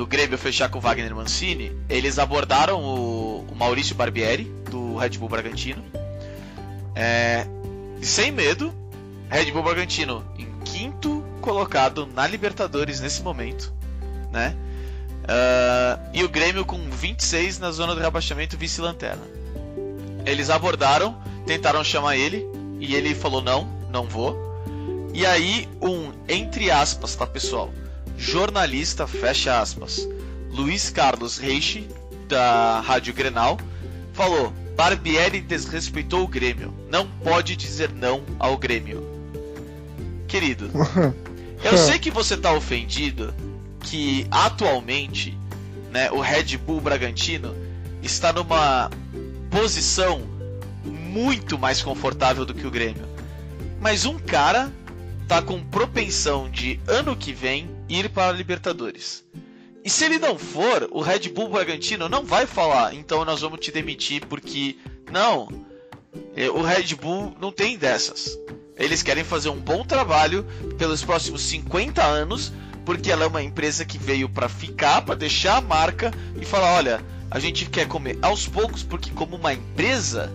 [0.00, 5.10] do Grêmio fechar com o Wagner Mancini, eles abordaram o, o Maurício Barbieri, do Red
[5.18, 5.84] Bull Bragantino,
[6.94, 7.46] É,
[8.00, 8.72] sem medo,
[9.28, 13.70] Red Bull Bragantino em quinto colocado na Libertadores nesse momento,
[14.32, 14.56] né?
[15.24, 19.22] Uh, e o Grêmio com 26 na zona do rebaixamento vice-lanterna.
[20.24, 22.46] Eles abordaram, tentaram chamar ele
[22.80, 24.34] e ele falou não, não vou.
[25.12, 27.70] E aí um entre aspas, tá pessoal?
[28.20, 30.06] Jornalista fecha aspas.
[30.50, 31.88] Luiz Carlos Reiche
[32.28, 33.58] da Rádio Grenal
[34.12, 36.72] falou: Barbieri desrespeitou o Grêmio.
[36.90, 39.02] Não pode dizer não ao Grêmio.
[40.28, 40.70] Querido,
[41.64, 43.34] eu sei que você tá ofendido
[43.80, 45.36] que atualmente,
[45.90, 47.56] né, o Red Bull Bragantino
[48.02, 48.90] está numa
[49.50, 50.20] posição
[50.84, 53.08] muito mais confortável do que o Grêmio.
[53.80, 54.70] Mas um cara
[55.26, 59.24] tá com propensão de ano que vem ir para a Libertadores.
[59.84, 63.60] E se ele não for, o Red Bull Bragantino não vai falar, então nós vamos
[63.60, 64.76] te demitir porque
[65.10, 65.48] não.
[66.36, 68.38] É, o Red Bull não tem dessas.
[68.76, 70.46] Eles querem fazer um bom trabalho
[70.78, 72.52] pelos próximos 50 anos,
[72.84, 76.74] porque ela é uma empresa que veio para ficar, para deixar a marca e falar,
[76.74, 80.32] olha, a gente quer comer aos poucos porque como uma empresa,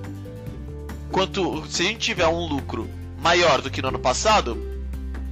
[1.12, 2.90] quanto se a gente tiver um lucro
[3.20, 4.75] maior do que no ano passado,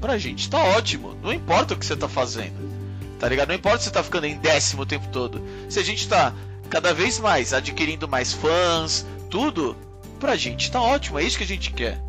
[0.03, 1.15] pra gente tá ótimo.
[1.23, 2.69] Não importa o que você tá fazendo.
[3.17, 3.47] Tá ligado?
[3.47, 5.41] Não importa se você tá ficando em décimo o tempo todo.
[5.69, 6.33] Se a gente tá
[6.69, 9.77] cada vez mais adquirindo mais fãs, tudo,
[10.19, 11.19] pra gente tá ótimo.
[11.19, 12.01] É isso que a gente quer.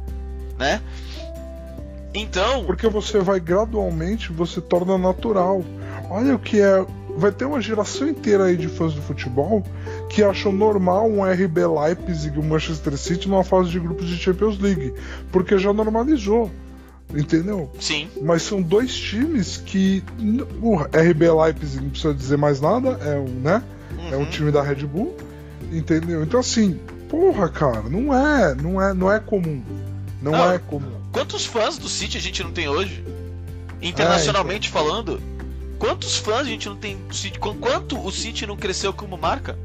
[0.58, 0.82] Né?
[2.12, 2.64] Então.
[2.64, 5.64] Porque você vai gradualmente, você torna natural.
[6.10, 6.84] Olha o que é.
[7.16, 9.62] Vai ter uma geração inteira aí de fãs do futebol
[10.10, 14.16] que acham normal um RB Leipzig e um Manchester City numa fase de grupos de
[14.16, 14.92] Champions League.
[15.30, 16.50] Porque já normalizou.
[17.12, 17.70] Entendeu?
[17.80, 18.08] Sim.
[18.22, 20.02] Mas são dois times que.
[20.60, 23.62] O RB Leipzig não precisa dizer mais nada, é um, né?
[23.96, 24.12] Uhum.
[24.12, 25.16] É um time da Red Bull.
[25.70, 26.22] Entendeu?
[26.22, 29.62] Então assim, porra, cara, não é, não é, não é comum.
[30.20, 30.92] Não, não é comum.
[31.12, 33.04] Quantos fãs do City a gente não tem hoje?
[33.80, 34.84] Internacionalmente é, então...
[34.84, 35.20] falando,
[35.78, 37.38] quantos fãs a gente não tem do City?
[37.38, 39.56] Quanto o City não cresceu como marca?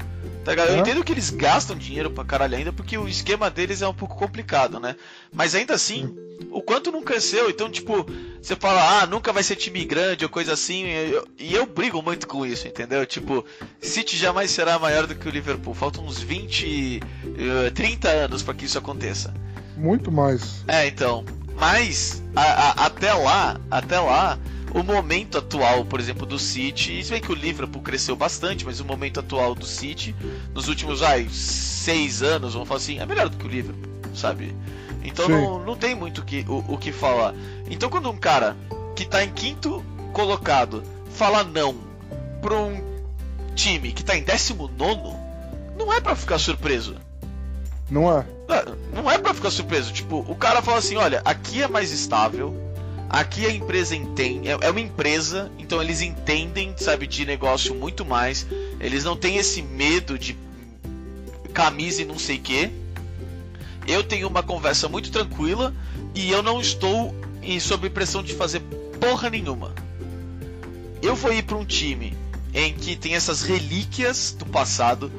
[0.44, 3.88] Tá Eu entendo que eles gastam dinheiro pra caralho ainda, porque o esquema deles é
[3.88, 4.96] um pouco complicado, né?
[5.32, 6.14] Mas ainda assim,
[6.50, 8.06] o quanto não cresceu, então, tipo,
[8.40, 11.66] você fala, ah, nunca vai ser time grande ou coisa assim, e eu, e eu
[11.66, 13.04] brigo muito com isso, entendeu?
[13.06, 13.44] Tipo,
[13.80, 15.74] City jamais será maior do que o Liverpool.
[15.74, 19.32] Faltam uns 20, uh, 30 anos para que isso aconteça.
[19.76, 20.64] Muito mais.
[20.66, 21.24] É, então.
[21.56, 24.38] Mas, a, a, até lá, até lá,
[24.74, 28.80] o momento atual, por exemplo, do City, se bem que o Liverpool cresceu bastante, mas
[28.80, 30.14] o momento atual do City,
[30.54, 34.54] nos últimos ai, seis anos, vamos falar assim, é melhor do que o Liverpool, sabe?
[35.02, 37.34] Então não, não tem muito que, o, o que falar.
[37.70, 38.56] Então quando um cara
[38.94, 40.82] que tá em quinto colocado
[41.12, 41.74] fala não
[42.42, 42.82] pra um
[43.54, 45.18] time que tá em décimo nono,
[45.76, 46.96] não é para ficar surpreso.
[47.90, 48.24] Não é?
[48.92, 49.92] Não é para ficar surpreso.
[49.92, 52.54] Tipo, o cara fala assim: olha, aqui é mais estável,
[53.10, 58.04] Aqui a empresa entende, é, é uma empresa, então eles entendem, sabe, de negócio muito
[58.04, 58.46] mais.
[58.78, 60.38] Eles não têm esse medo de
[61.52, 62.70] camisa e não sei que.
[63.86, 65.74] Eu tenho uma conversa muito tranquila
[66.14, 67.14] e eu não estou
[67.60, 68.60] sob pressão de fazer
[69.00, 69.74] porra nenhuma.
[71.02, 72.16] Eu vou ir para um time
[72.52, 75.10] em que tem essas relíquias do passado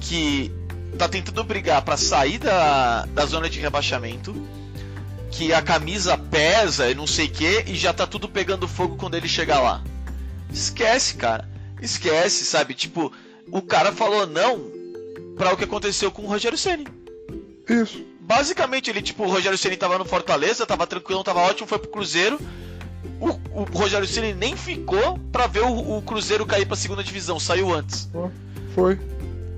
[0.00, 0.50] que
[0.98, 4.34] tá tentando brigar para sair da, da zona de rebaixamento
[5.30, 8.96] que a camisa pesa e não sei o que, e já tá tudo pegando fogo
[8.96, 9.82] quando ele chegar lá.
[10.52, 11.48] Esquece, cara.
[11.80, 12.74] Esquece, sabe?
[12.74, 13.10] Tipo,
[13.50, 14.70] o cara falou não
[15.36, 16.86] para o que aconteceu com o Rogério Ceni.
[17.68, 18.04] Isso.
[18.20, 21.90] Basicamente, ele, tipo, o Rogério Ceni tava no Fortaleza, tava tranquilo, tava ótimo, foi pro
[21.90, 22.40] Cruzeiro.
[23.20, 27.38] O, o Rogério Ceni nem ficou para ver o, o, Cruzeiro cair pra segunda divisão,
[27.38, 28.08] saiu antes.
[28.74, 28.98] Foi.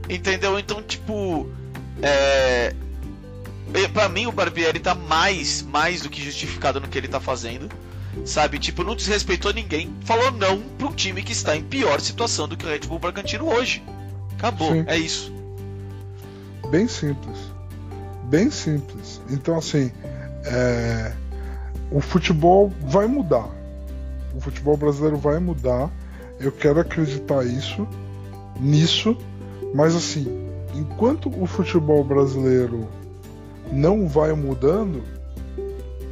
[0.08, 0.58] Entendeu?
[0.58, 1.48] Então, tipo,
[2.02, 2.74] é,
[3.92, 7.68] para mim o Barbieri tá mais, mais do que justificado no que ele tá fazendo.
[8.24, 9.92] Sabe, tipo, não desrespeitou ninguém.
[10.04, 13.48] Falou não um time que está em pior situação do que o Red Bull Bragantino
[13.48, 13.82] hoje.
[14.38, 14.84] Acabou, Sim.
[14.86, 15.32] é isso.
[16.70, 17.53] Bem simples.
[18.24, 19.20] Bem simples.
[19.30, 19.90] Então, assim,
[20.44, 21.12] é...
[21.90, 23.48] o futebol vai mudar.
[24.34, 25.90] O futebol brasileiro vai mudar.
[26.40, 27.86] Eu quero acreditar isso,
[28.60, 29.16] nisso.
[29.74, 30.26] Mas, assim,
[30.74, 32.88] enquanto o futebol brasileiro
[33.72, 35.02] não vai mudando,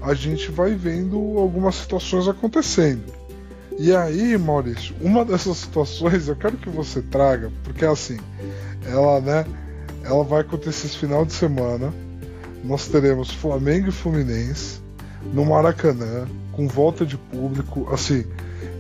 [0.01, 3.23] a gente vai vendo algumas situações acontecendo.
[3.79, 8.19] E aí, Maurício, uma dessas situações eu quero que você traga, porque assim,
[8.85, 9.47] ela, né,
[10.05, 11.93] ela vai acontecer esse final de semana.
[12.65, 14.81] Nós teremos Flamengo e Fluminense
[15.33, 18.25] no Maracanã, com volta de público, assim,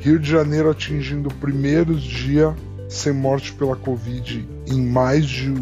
[0.01, 2.55] Rio de Janeiro atingindo o primeiro dia
[2.89, 5.55] sem morte pela Covid em mais de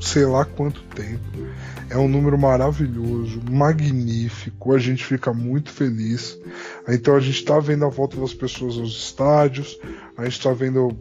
[0.00, 1.22] sei lá quanto tempo.
[1.88, 6.38] É um número maravilhoso, magnífico, a gente fica muito feliz.
[6.88, 9.78] Então a gente está vendo a volta das pessoas aos estádios,
[10.16, 10.96] a gente está vendo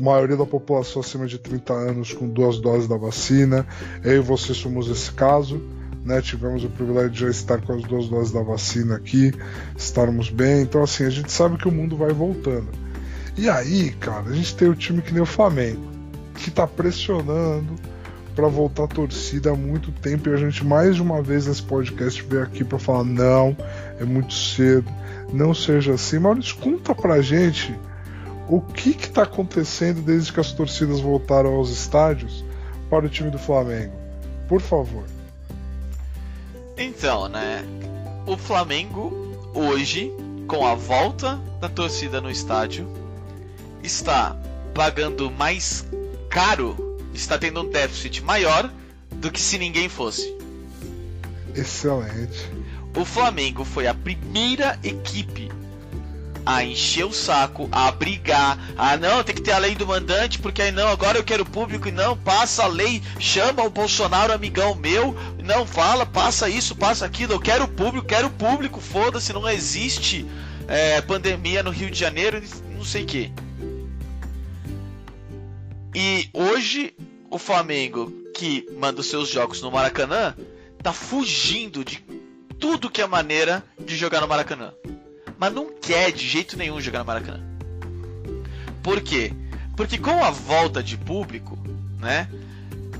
[0.00, 3.66] maioria da população acima de 30 anos com duas doses da vacina.
[4.02, 5.60] Eu e você somos esse caso.
[6.02, 9.34] Né, tivemos o privilégio de já estar com as duas doses da vacina aqui,
[9.76, 10.62] estarmos bem.
[10.62, 12.68] Então, assim, a gente sabe que o mundo vai voltando.
[13.36, 15.82] E aí, cara, a gente tem o time que nem o Flamengo,
[16.36, 17.74] que tá pressionando
[18.34, 21.62] para voltar a torcida há muito tempo e a gente mais de uma vez nesse
[21.62, 23.56] podcast veio aqui para falar não,
[23.98, 24.90] é muito cedo,
[25.32, 26.18] não seja assim.
[26.18, 27.74] Maurício, conta pra gente
[28.50, 32.44] o que que tá acontecendo desde que as torcidas voltaram aos estádios
[32.90, 33.94] para o time do Flamengo.
[34.48, 35.04] Por favor.
[36.76, 37.64] Então, né?
[38.26, 39.12] O Flamengo
[39.54, 40.12] hoje,
[40.48, 42.88] com a volta da torcida no estádio,
[43.84, 44.36] está
[44.74, 45.86] pagando mais
[46.28, 48.68] caro, está tendo um déficit maior
[49.12, 50.36] do que se ninguém fosse.
[51.54, 52.50] Excelente.
[52.96, 55.59] O Flamengo foi a primeira equipe
[56.54, 60.40] a encher o saco, a brigar, a não, tem que ter a lei do mandante,
[60.40, 64.32] porque aí não, agora eu quero público e não, passa a lei, chama o Bolsonaro
[64.32, 69.48] amigão meu, não fala, passa isso, passa aquilo, eu quero público, quero público, foda-se, não
[69.48, 70.26] existe
[70.66, 72.42] é, pandemia no Rio de Janeiro,
[72.76, 73.32] não sei o que.
[75.94, 76.94] E hoje
[77.30, 80.34] o Flamengo, que manda os seus jogos no Maracanã,
[80.82, 82.04] tá fugindo de
[82.58, 84.72] tudo que é maneira de jogar no Maracanã.
[85.40, 87.40] Mas não quer de jeito nenhum jogar no Maracanã.
[88.82, 89.32] Por quê?
[89.74, 91.58] Porque com a volta de público,
[91.98, 92.28] né?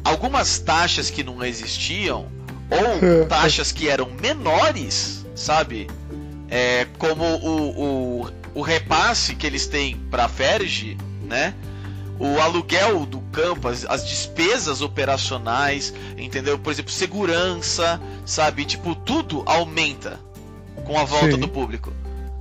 [0.02, 2.28] Algumas taxas que não existiam,
[2.70, 5.86] ou taxas que eram menores, sabe?
[6.48, 11.54] É, como o, o, o repasse que eles têm para a Ferge, né?
[12.18, 16.58] o aluguel do campo, as, as, despesas operacionais, entendeu?
[16.58, 18.66] Por exemplo, segurança, sabe?
[18.66, 20.20] Tipo, tudo aumenta
[20.84, 21.38] com a volta Sim.
[21.38, 21.90] do público.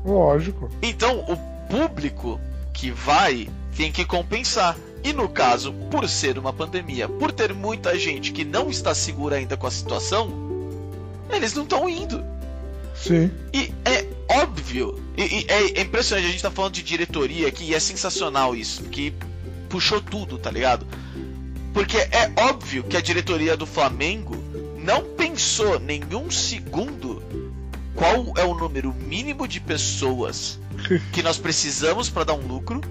[0.03, 0.69] Lógico.
[0.81, 1.37] Então, o
[1.69, 2.39] público
[2.73, 4.77] que vai tem que compensar.
[5.03, 9.37] E no caso, por ser uma pandemia, por ter muita gente que não está segura
[9.37, 10.29] ainda com a situação,
[11.29, 12.23] eles não estão indo.
[12.95, 13.31] Sim.
[13.53, 14.05] E é
[14.41, 18.53] óbvio, e, e é, impressionante, a gente tá falando de diretoria aqui e é sensacional
[18.55, 19.13] isso, que
[19.69, 20.85] puxou tudo, tá ligado?
[21.73, 24.35] Porque é óbvio que a diretoria do Flamengo
[24.77, 27.23] não pensou nenhum segundo
[27.99, 30.57] qual é o número mínimo de pessoas
[31.11, 32.81] que nós precisamos para dar um lucro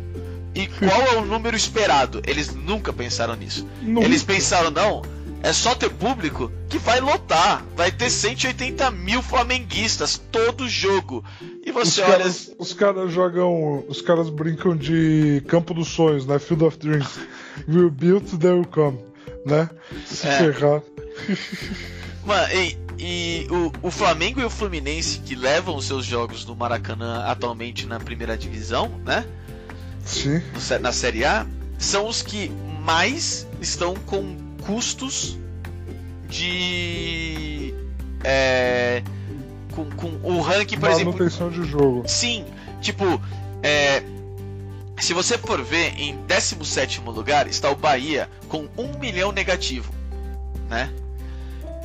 [0.55, 2.21] e qual é o número esperado.
[2.27, 3.67] Eles nunca pensaram nisso.
[3.81, 4.07] Nunca.
[4.07, 5.03] Eles pensaram, não,
[5.43, 7.65] é só ter público que vai lotar.
[7.77, 11.25] Vai ter 180 mil flamenguistas todo jogo.
[11.65, 12.19] E Os você olha.
[12.19, 13.85] caras, os caras jogam.
[13.89, 16.39] Os caras brincam de campo dos sonhos, né?
[16.39, 17.09] Field of Dreams.
[17.69, 18.99] Will build, they will come.
[19.47, 19.71] Né?
[20.07, 20.39] Se É.
[20.53, 20.83] ferrar.
[22.25, 26.57] Mano, e, e o, o Flamengo e o Fluminense que levam os seus jogos no
[26.57, 29.25] Maracanã atualmente na primeira divisão, né?
[30.05, 30.43] Sim.
[30.53, 31.47] no Na Série A,
[31.79, 32.51] são os que
[32.83, 35.39] mais estão com custos
[36.29, 37.73] de.
[38.25, 39.03] É,
[39.75, 41.13] com, com o ranking, por exemplo.
[41.13, 42.03] Manutenção de jogo.
[42.07, 42.45] Sim,
[42.81, 43.21] tipo,
[43.63, 44.03] é,
[44.99, 49.93] se você for ver, em 17 lugar está o Bahia com 1 milhão negativo,
[50.69, 50.93] né?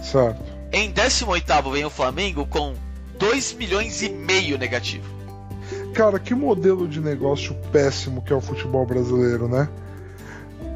[0.01, 0.52] Certo.
[0.73, 2.73] Em 18 vem o Flamengo com
[3.19, 5.05] 2 milhões e meio negativo.
[5.93, 9.69] Cara, que modelo de negócio péssimo que é o futebol brasileiro, né?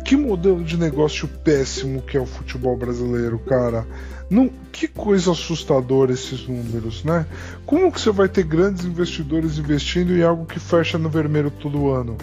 [0.05, 3.85] Que modelo de negócio péssimo que é o futebol brasileiro, cara.
[4.29, 7.25] Não, que coisa assustadora esses números, né?
[7.65, 11.89] Como que você vai ter grandes investidores investindo em algo que fecha no vermelho todo
[11.91, 12.15] ano?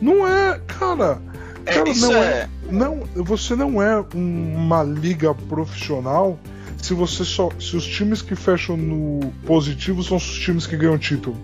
[0.00, 1.20] Não é, cara.
[1.66, 2.48] É, Cara, isso não é.
[2.70, 6.38] Não, você não é um- uma liga profissional
[6.80, 10.98] se você só, se os times que fecham no positivo são os times que ganham
[10.98, 11.36] título,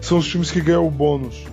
[0.00, 1.44] são os times que ganham o bônus.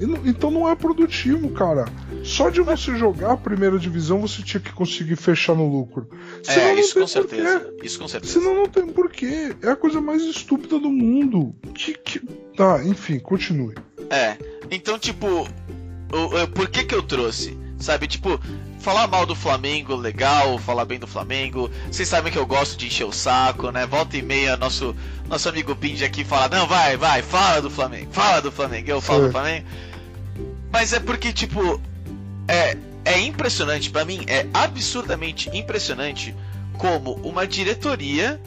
[0.00, 1.84] Não- então não é produtivo, cara.
[2.24, 6.08] Só de você jogar a primeira divisão você tinha que conseguir fechar no lucro.
[6.42, 7.60] Senão É, isso com certeza.
[7.60, 7.86] porquê.
[7.86, 8.32] Isso com certeza.
[8.32, 9.54] Senão não tem porquê.
[9.62, 11.54] É a coisa mais estúpida do mundo.
[11.74, 12.18] Que, que...
[12.56, 13.74] Tá, enfim, continue.
[14.10, 14.36] É.
[14.72, 15.46] Então, tipo,
[16.54, 17.56] por que que eu trouxe?
[17.78, 18.40] Sabe, tipo,
[18.82, 21.70] falar mal do Flamengo, legal, falar bem do Flamengo.
[21.90, 23.86] Vocês sabem que eu gosto de encher o saco, né?
[23.86, 24.94] Volta e meia, nosso,
[25.28, 29.00] nosso amigo Pindy aqui fala, não, vai, vai, fala do Flamengo, fala do Flamengo, eu
[29.00, 29.26] falo Sim.
[29.26, 29.66] do Flamengo.
[30.70, 31.80] Mas é porque, tipo,
[32.48, 36.34] é, é impressionante, pra mim, é absurdamente impressionante
[36.76, 38.40] como uma diretoria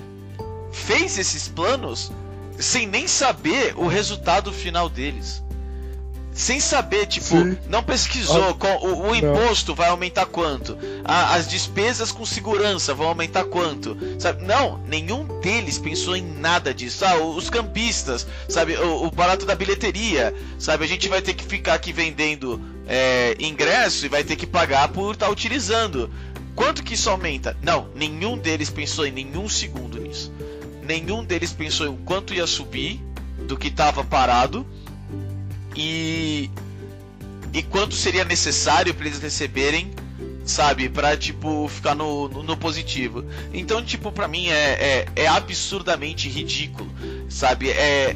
[0.72, 2.12] fez esses planos
[2.60, 5.45] sem nem saber o resultado final deles.
[6.38, 7.58] Sem saber, tipo, Sim.
[7.70, 9.16] não pesquisou Ah, qual- o, o não.
[9.16, 14.44] imposto vai aumentar quanto, A- as despesas com segurança vão aumentar quanto, sabe?
[14.44, 17.06] Não, nenhum deles pensou em nada disso.
[17.06, 18.76] Ah, os campistas, sabe?
[18.76, 20.84] O, o barato da bilheteria, sabe?
[20.84, 24.90] A gente vai ter que ficar aqui vendendo é, ingresso e vai ter que pagar
[24.90, 26.12] por estar utilizando.
[26.54, 27.56] Quanto que isso aumenta?
[27.62, 30.32] Não, nenhum deles pensou em nenhum segundo nisso.
[30.84, 33.02] Nenhum deles pensou em quanto ia subir
[33.48, 34.66] do que estava parado
[35.76, 36.50] e
[37.56, 39.90] e quanto seria necessário para eles receberem,
[40.44, 43.24] sabe, para tipo ficar no, no, no positivo.
[43.54, 46.92] Então, tipo, para mim é, é, é absurdamente ridículo,
[47.30, 47.70] sabe?
[47.70, 48.14] É,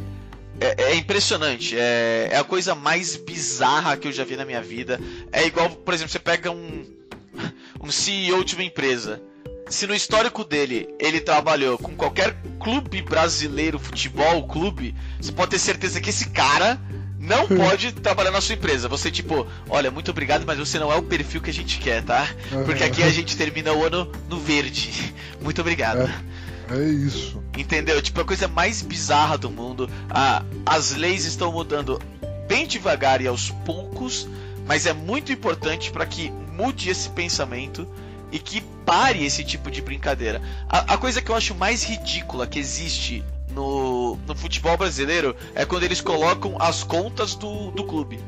[0.59, 4.61] é, é impressionante, é, é a coisa mais bizarra que eu já vi na minha
[4.61, 4.99] vida.
[5.31, 6.85] É igual, por exemplo, você pega um,
[7.81, 9.21] um CEO de uma empresa.
[9.69, 15.59] Se no histórico dele ele trabalhou com qualquer clube brasileiro, futebol, clube, você pode ter
[15.59, 16.77] certeza que esse cara
[17.19, 18.87] não pode trabalhar na sua empresa.
[18.87, 22.01] Você, tipo, olha, muito obrigado, mas você não é o perfil que a gente quer,
[22.03, 22.27] tá?
[22.65, 25.13] Porque aqui a gente termina o ano no verde.
[25.41, 26.01] Muito obrigado.
[26.01, 26.39] É.
[26.71, 27.41] É isso.
[27.57, 27.99] Entendeu?
[28.01, 29.89] Tipo, a coisa mais bizarra do mundo.
[30.09, 31.99] Ah, as leis estão mudando
[32.47, 34.27] bem devagar e aos poucos,
[34.67, 37.87] mas é muito importante para que mude esse pensamento
[38.31, 40.41] e que pare esse tipo de brincadeira.
[40.69, 45.65] A, a coisa que eu acho mais ridícula que existe no, no futebol brasileiro é
[45.65, 48.19] quando eles colocam as contas do, do clube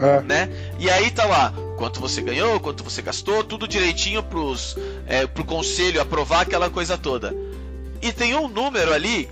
[0.00, 0.20] É.
[0.22, 0.48] né?
[0.78, 5.44] E aí tá lá, quanto você ganhou, quanto você gastou, tudo direitinho pros, é, pro
[5.44, 7.34] conselho aprovar aquela coisa toda.
[8.00, 9.28] E tem um número ali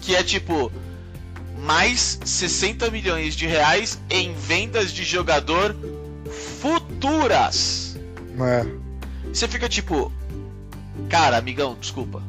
[0.00, 0.70] que é tipo
[1.58, 5.76] mais 60 milhões de reais em vendas de jogador
[6.60, 7.96] futuras.
[8.40, 8.66] É.
[9.32, 10.12] Você fica tipo,
[11.08, 12.22] cara, amigão, desculpa.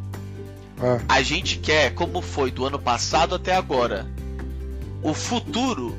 [0.81, 1.01] É.
[1.07, 4.07] A gente quer como foi do ano passado até agora.
[5.01, 5.95] O futuro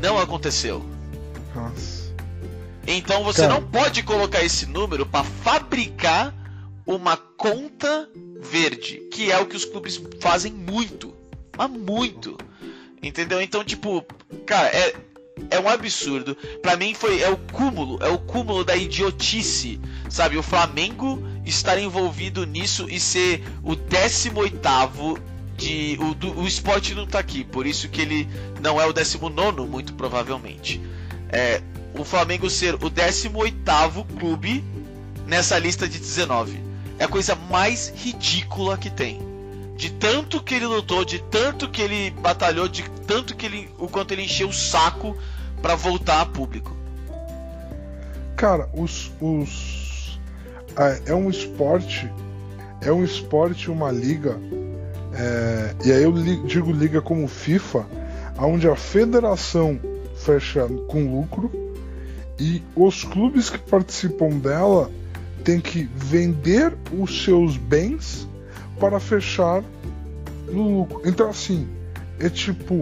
[0.00, 0.84] não aconteceu.
[1.54, 2.08] Nossa.
[2.86, 3.54] Então você Cara.
[3.54, 6.34] não pode colocar esse número para fabricar
[6.86, 8.08] uma conta
[8.40, 11.14] verde, que é o que os clubes fazem muito,
[11.56, 12.38] mas muito.
[13.02, 13.40] Entendeu?
[13.40, 14.04] Então, tipo,
[14.46, 14.94] cara, é,
[15.50, 16.36] é um absurdo.
[16.62, 20.36] Pra mim foi é o cúmulo, é o cúmulo da idiotice, sabe?
[20.36, 25.20] O Flamengo estar envolvido nisso e ser o 18º
[25.56, 28.28] de o, do, o esporte não tá aqui, por isso que ele
[28.60, 30.80] não é o 19 muito provavelmente.
[31.30, 31.60] É,
[31.98, 34.64] o Flamengo ser o 18º clube
[35.26, 36.60] nessa lista de 19.
[36.98, 39.27] É a coisa mais ridícula que tem.
[39.78, 43.86] De tanto que ele lutou, de tanto que ele batalhou, de tanto que ele o
[43.88, 45.16] quanto ele encheu o saco
[45.62, 46.76] pra voltar a público.
[48.36, 49.12] Cara, os.
[49.20, 50.18] os
[50.76, 52.10] é, é um esporte.
[52.80, 54.36] É um esporte, uma liga.
[55.14, 57.86] é, e aí eu li- digo liga como FIFA,
[58.36, 59.78] onde a federação
[60.16, 61.50] fecha com lucro
[62.38, 64.90] e os clubes que participam dela
[65.44, 68.28] têm que vender os seus bens
[68.78, 69.62] para fechar
[70.46, 71.02] no lucro.
[71.04, 71.66] Então assim,
[72.18, 72.80] é tipo.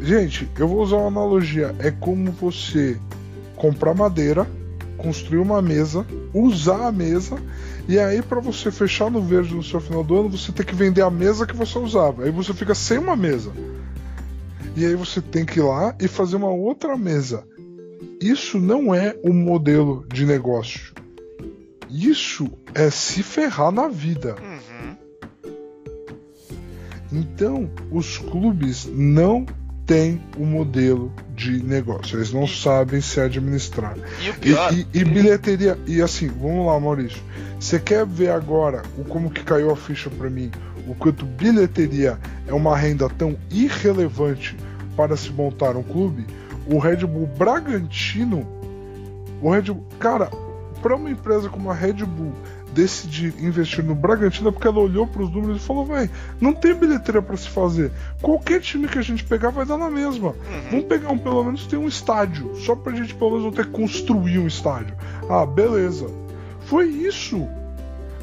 [0.00, 1.74] Gente, eu vou usar uma analogia.
[1.78, 2.98] É como você
[3.56, 4.48] comprar madeira,
[4.96, 7.36] construir uma mesa, usar a mesa,
[7.88, 10.74] e aí para você fechar no verde no seu final do ano, você tem que
[10.74, 12.24] vender a mesa que você usava.
[12.24, 13.52] Aí você fica sem uma mesa.
[14.76, 17.44] E aí você tem que ir lá e fazer uma outra mesa.
[18.20, 20.94] Isso não é um modelo de negócio.
[21.92, 24.36] Isso é se ferrar na vida.
[24.40, 24.96] Uhum.
[27.12, 29.44] Então, os clubes não
[29.84, 32.16] têm um modelo de negócio.
[32.16, 33.96] Eles não sabem se administrar.
[34.24, 35.78] E o E, pior, e- e bilheteria.
[35.86, 37.20] E assim, vamos lá, Maurício.
[37.60, 40.50] Você quer ver agora o como que caiu a ficha pra mim?
[40.88, 44.56] O quanto bilheteria é uma renda tão irrelevante
[44.96, 46.26] para se montar um clube?
[46.66, 48.46] O Red Bull Bragantino.
[49.42, 49.84] O Red Bull.
[49.98, 50.30] Cara,
[50.82, 52.34] para uma empresa como a Red Bull
[52.72, 56.52] decidir investir no Bragantino é porque ela olhou para os números e falou: vai, não
[56.52, 57.92] tem bilheteria para se fazer.
[58.20, 60.30] Qualquer time que a gente pegar vai dar na mesma.
[60.30, 60.70] Uhum.
[60.70, 63.66] Vamos pegar um, pelo menos ter um estádio, só pra gente pelo menos não ter
[63.66, 64.94] que construir um estádio.
[65.28, 66.06] Ah, beleza.
[66.66, 67.46] Foi isso.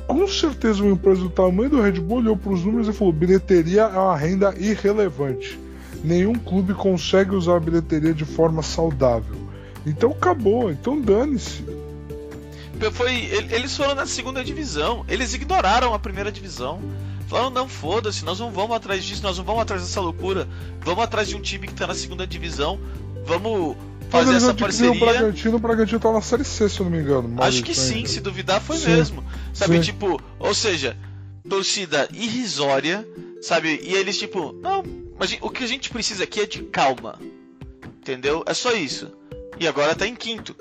[0.08, 3.14] Com certeza uma empresa do tamanho do Red Bull olhou para os números e falou:
[3.14, 5.60] bilheteria é uma renda irrelevante.
[6.04, 9.36] Nenhum clube consegue usar a bilheteria de forma saudável.
[9.86, 11.64] Então acabou, então dane-se.
[12.92, 15.06] Foi ele- eles foram na segunda divisão.
[15.08, 16.80] Eles ignoraram a primeira divisão.
[17.28, 20.48] Falaram, não, foda-se, nós não vamos atrás disso, nós não vamos atrás dessa loucura.
[20.82, 22.80] Vamos atrás de um time que tá na segunda divisão.
[23.26, 25.20] Vamos Mas fazer essa adquiriram o parceria.
[25.20, 27.28] Bragantino, o Bragantino tá na série C, se eu não me engano.
[27.28, 28.10] Acho Maurício, que sim, ainda.
[28.10, 28.88] se duvidar foi Sim.
[28.96, 29.24] mesmo.
[29.54, 29.82] Sabe, Sim.
[29.82, 30.98] tipo, ou seja,
[31.48, 33.08] torcida irrisória,
[33.42, 33.80] sabe?
[33.84, 34.84] E eles, tipo, não,
[35.20, 37.20] mas o que a gente precisa aqui é de calma.
[38.02, 38.44] entendeu?
[38.48, 39.12] É só isso.
[39.60, 40.56] E agora tá em quinto,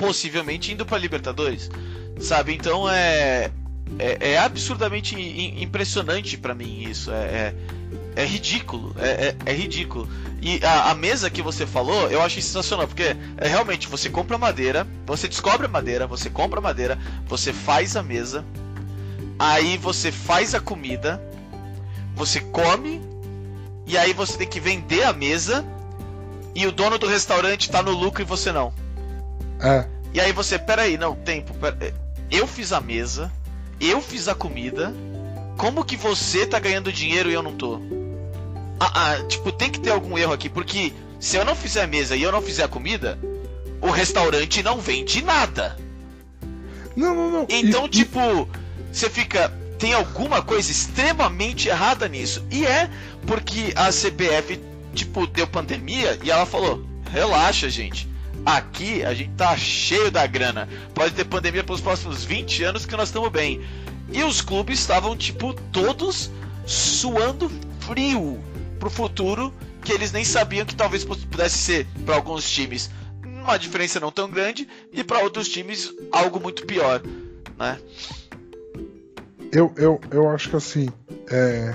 [0.00, 1.70] possivelmente indo para Libertadores,
[2.18, 2.54] sabe?
[2.54, 3.50] Então é
[3.98, 5.14] é, é absurdamente
[5.60, 7.10] impressionante para mim isso.
[7.10, 7.54] É, é,
[8.16, 10.08] é ridículo, é, é, é, ridículo.
[10.40, 14.38] E a, a, mesa que você falou, eu acho sensacional, porque é realmente você compra
[14.38, 18.44] madeira, você descobre a madeira, você compra madeira, você faz a mesa,
[19.38, 21.20] aí você faz a comida,
[22.14, 23.02] você come,
[23.86, 25.64] e aí você tem que vender a mesa,
[26.54, 28.72] e o dono do restaurante tá no lucro e você não.
[29.62, 29.86] É.
[30.12, 31.94] E aí você, peraí, não, tempo, pera,
[32.30, 33.30] eu fiz a mesa,
[33.80, 34.92] eu fiz a comida,
[35.56, 37.80] como que você tá ganhando dinheiro e eu não tô?
[38.78, 41.86] Ah, ah, tipo, tem que ter algum erro aqui, porque se eu não fizer a
[41.86, 43.18] mesa e eu não fizer a comida,
[43.80, 45.76] o restaurante não vende nada.
[46.96, 47.46] Não, não, não.
[47.48, 48.48] Então, e, tipo,
[48.92, 49.52] você fica.
[49.78, 52.44] Tem alguma coisa extremamente errada nisso.
[52.50, 52.90] E é
[53.26, 54.60] porque a CBF,
[54.94, 58.09] tipo, deu pandemia e ela falou: relaxa, gente.
[58.44, 60.68] Aqui a gente tá cheio da grana.
[60.94, 63.60] Pode ter pandemia pelos próximos 20 anos que nós estamos bem.
[64.12, 66.30] E os clubes estavam, tipo, todos
[66.66, 68.42] suando frio
[68.78, 69.52] pro futuro,
[69.84, 72.90] que eles nem sabiam que talvez pudesse ser para alguns times
[73.24, 77.02] uma diferença não tão grande e para outros times algo muito pior,
[77.58, 77.78] né?
[79.52, 80.88] Eu, eu, eu acho que assim,
[81.30, 81.74] é,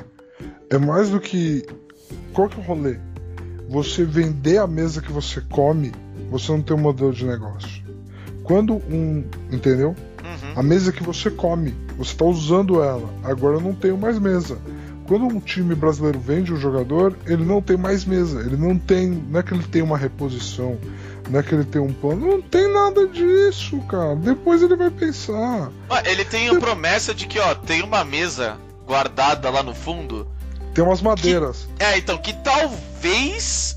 [0.69, 1.65] é mais do que.
[2.33, 2.97] Qual que é o rolê?
[3.67, 5.91] Você vender a mesa que você come
[6.29, 7.83] você não tem um modelo de negócio.
[8.43, 9.23] Quando um.
[9.51, 9.89] Entendeu?
[9.89, 10.53] Uhum.
[10.55, 13.09] A mesa que você come, você está usando ela.
[13.23, 14.57] Agora eu não tenho mais mesa.
[15.07, 18.39] Quando um time brasileiro vende um jogador, ele não tem mais mesa.
[18.41, 19.07] Ele não tem.
[19.07, 20.77] Não é que ele tem uma reposição.
[21.29, 22.27] Não é que ele tem um plano.
[22.27, 24.15] Não tem nada disso, cara.
[24.15, 25.71] Depois ele vai pensar.
[26.05, 30.27] Ele tem a promessa de que, ó, tem uma mesa guardada lá no fundo.
[30.73, 31.67] Tem umas madeiras.
[31.77, 33.74] Que, é, então, que talvez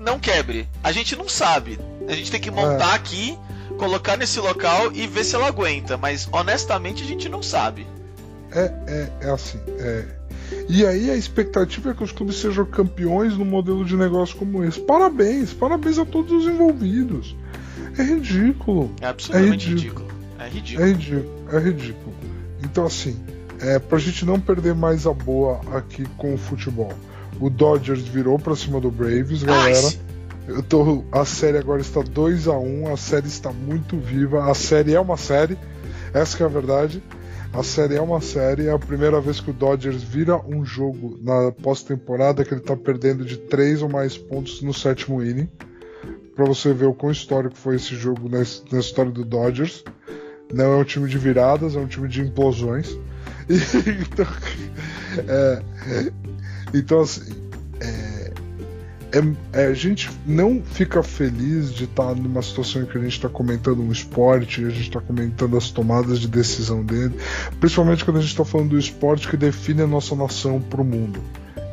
[0.00, 0.68] não quebre.
[0.82, 1.78] A gente não sabe.
[2.08, 2.96] A gente tem que montar é.
[2.96, 3.38] aqui,
[3.78, 5.96] colocar nesse local e ver se ela aguenta.
[5.96, 7.86] Mas honestamente a gente não sabe.
[8.50, 9.60] É, é, é assim.
[9.78, 10.04] É.
[10.68, 14.64] E aí a expectativa é que os clubes sejam campeões num modelo de negócio como
[14.64, 14.80] esse.
[14.80, 17.36] Parabéns, parabéns a todos os envolvidos.
[17.96, 18.90] É ridículo.
[19.00, 20.08] É absolutamente é ridículo.
[20.08, 20.20] ridículo.
[20.38, 20.84] É ridículo.
[20.84, 21.48] É ridículo.
[21.52, 22.14] É ridículo.
[22.64, 23.16] Então assim,
[23.60, 26.92] é, pra gente não perder mais a boa aqui com o futebol.
[27.40, 29.88] O Dodgers virou pra cima do Braves, galera.
[30.46, 34.50] Eu tô, a série agora está 2 a 1 um, a série está muito viva.
[34.50, 35.56] A série é uma série,
[36.12, 37.02] essa é a verdade.
[37.52, 41.18] A série é uma série, é a primeira vez que o Dodgers vira um jogo
[41.20, 45.48] na pós-temporada que ele tá perdendo de 3 ou mais pontos no sétimo inning.
[46.36, 48.38] Pra você ver o quão histórico foi esse jogo na,
[48.70, 49.82] na história do Dodgers.
[50.52, 52.96] Não é um time de viradas, é um time de implosões.
[53.50, 54.26] Então,
[55.26, 55.62] é,
[56.72, 57.32] então, assim,
[57.80, 58.32] é,
[59.12, 63.12] é, é, a gente não fica feliz de estar numa situação em que a gente
[63.12, 67.14] está comentando um esporte, a gente está comentando as tomadas de decisão dele,
[67.58, 70.84] principalmente quando a gente está falando do esporte que define a nossa nação para o
[70.84, 71.20] mundo,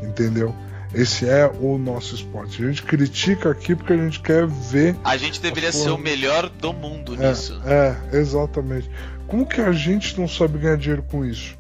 [0.02, 0.54] entendeu?
[0.94, 2.64] Esse é o nosso esporte.
[2.64, 4.96] A gente critica aqui porque a gente quer ver.
[5.04, 7.62] A gente deveria ser o melhor do mundo é, nisso.
[7.66, 8.90] É, exatamente.
[9.28, 11.58] Como que a gente não sabe ganhar dinheiro com isso?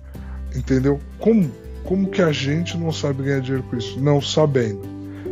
[0.56, 1.00] Entendeu?
[1.20, 1.52] Como?
[1.88, 3.98] Como que a gente não sabe ganhar dinheiro com isso?
[3.98, 4.82] Não sabendo.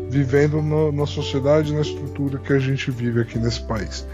[0.09, 0.61] Vivendo
[0.93, 4.07] na, sociedade, na estrutura que a gente vive aqui nesse país.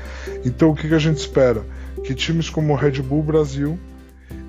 [0.43, 1.63] Então o que, que a gente espera?
[2.03, 3.77] Que times como o Red Bull Brasil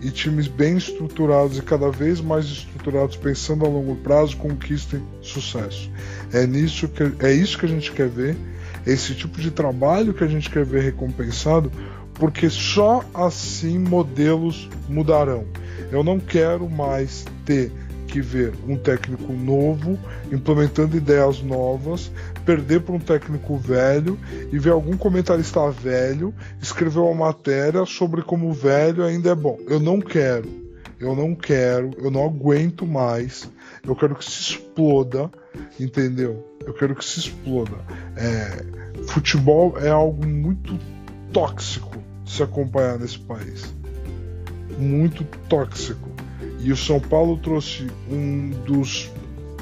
[0.00, 5.90] e times bem estruturados e cada vez mais estruturados, pensando a longo prazo, conquistem sucesso.
[6.32, 8.34] É, nisso que, é isso que a gente quer ver,
[8.86, 11.70] esse tipo de trabalho que a gente quer ver recompensado,
[12.14, 15.44] porque só assim modelos mudarão.
[15.90, 17.70] Eu não quero mais ter
[18.12, 19.98] que ver um técnico novo
[20.30, 22.12] implementando ideias novas,
[22.44, 24.18] perder para um técnico velho
[24.52, 29.58] e ver algum comentarista velho escrever uma matéria sobre como o velho ainda é bom.
[29.66, 30.46] Eu não quero,
[31.00, 33.50] eu não quero, eu não aguento mais.
[33.82, 35.30] Eu quero que se exploda,
[35.80, 36.46] entendeu?
[36.66, 37.78] Eu quero que se exploda.
[38.14, 38.62] É,
[39.08, 40.78] futebol é algo muito
[41.32, 41.96] tóxico
[42.26, 43.74] se acompanhar nesse país.
[44.78, 46.11] Muito tóxico.
[46.62, 49.10] E o São Paulo trouxe um dos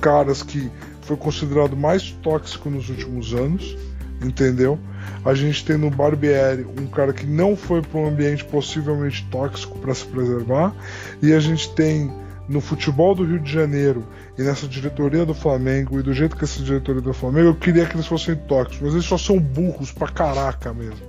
[0.00, 0.70] caras que
[1.02, 3.76] foi considerado mais tóxico nos últimos anos,
[4.22, 4.78] entendeu?
[5.24, 9.78] A gente tem no Barbieri um cara que não foi para um ambiente possivelmente tóxico
[9.78, 10.74] para se preservar,
[11.22, 12.12] e a gente tem
[12.48, 14.04] no futebol do Rio de Janeiro
[14.36, 17.86] e nessa diretoria do Flamengo e do jeito que essa diretoria do Flamengo, eu queria
[17.86, 21.08] que eles fossem tóxicos, mas eles só são burros pra caraca mesmo.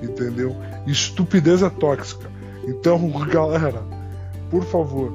[0.00, 0.56] Entendeu?
[0.86, 2.30] Estupidez é tóxica.
[2.64, 3.82] Então, galera,
[4.50, 5.12] por favor,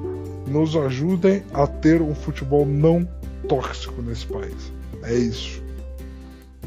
[0.47, 3.07] nos ajudem a ter um futebol não
[3.47, 4.71] tóxico nesse país.
[5.03, 5.61] É isso.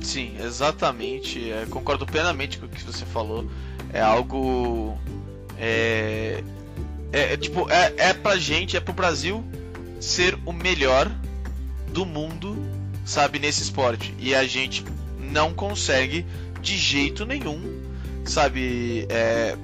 [0.00, 1.50] Sim, exatamente.
[1.50, 3.48] É, concordo plenamente com o que você falou.
[3.92, 4.96] É algo.
[5.56, 6.42] É,
[7.12, 9.44] é, é, tipo, é, é pra gente, é pro Brasil
[10.00, 11.10] ser o melhor
[11.92, 12.56] do mundo,
[13.04, 14.14] sabe, nesse esporte.
[14.18, 14.84] E a gente
[15.18, 16.24] não consegue
[16.60, 17.60] de jeito nenhum,
[18.24, 19.56] sabe, é,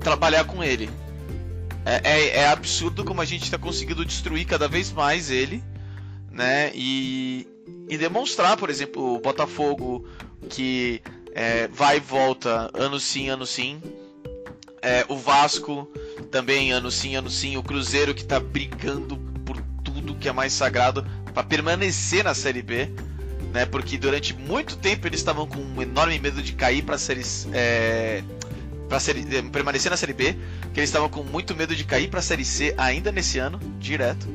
[0.00, 0.88] trabalhar com ele.
[1.88, 5.64] É, é, é, absurdo como a gente está conseguindo destruir cada vez mais ele,
[6.30, 6.70] né?
[6.74, 7.48] E,
[7.88, 10.06] e demonstrar, por exemplo, o Botafogo
[10.50, 11.00] que
[11.34, 13.80] é, vai e volta ano sim, ano sim.
[14.82, 15.90] É, o Vasco
[16.30, 17.56] também ano sim, ano sim.
[17.56, 19.16] O Cruzeiro que está brigando
[19.46, 22.90] por tudo que é mais sagrado para permanecer na Série B
[23.50, 23.64] né?
[23.64, 28.22] Porque durante muito tempo eles estavam com um enorme medo de cair para séries é,
[28.88, 30.36] para é, permanecer na série B,
[30.72, 33.60] que eles estavam com muito medo de cair para a série C ainda nesse ano,
[33.78, 34.26] direto.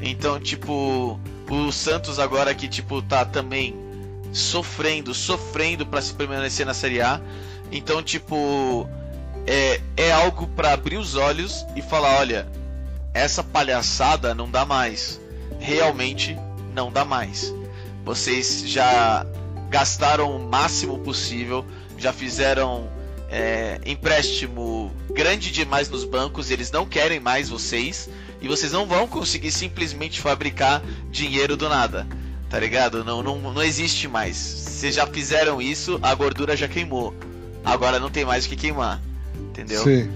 [0.00, 3.74] Então, tipo, o Santos agora que tipo tá também
[4.32, 7.20] sofrendo, sofrendo para se permanecer na série A.
[7.70, 8.88] Então, tipo,
[9.46, 12.46] é, é algo para abrir os olhos e falar, olha,
[13.14, 15.20] essa palhaçada não dá mais.
[15.58, 16.36] Realmente
[16.74, 17.52] não dá mais.
[18.04, 19.26] Vocês já
[19.68, 21.64] gastaram o máximo possível,
[21.98, 22.88] já fizeram
[23.30, 28.08] é, empréstimo grande demais nos bancos, eles não querem mais vocês
[28.40, 32.06] e vocês não vão conseguir simplesmente fabricar dinheiro do nada,
[32.48, 33.04] tá ligado?
[33.04, 34.36] Não, não, não existe mais.
[34.36, 37.14] Vocês já fizeram isso, a gordura já queimou.
[37.64, 39.00] Agora não tem mais o que queimar,
[39.34, 39.82] entendeu?
[39.82, 40.10] Sim.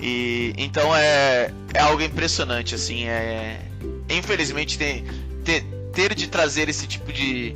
[0.00, 3.04] E então é, é algo impressionante, assim.
[3.04, 3.60] É,
[4.08, 5.04] infelizmente tem,
[5.44, 7.54] tem ter de trazer esse tipo de,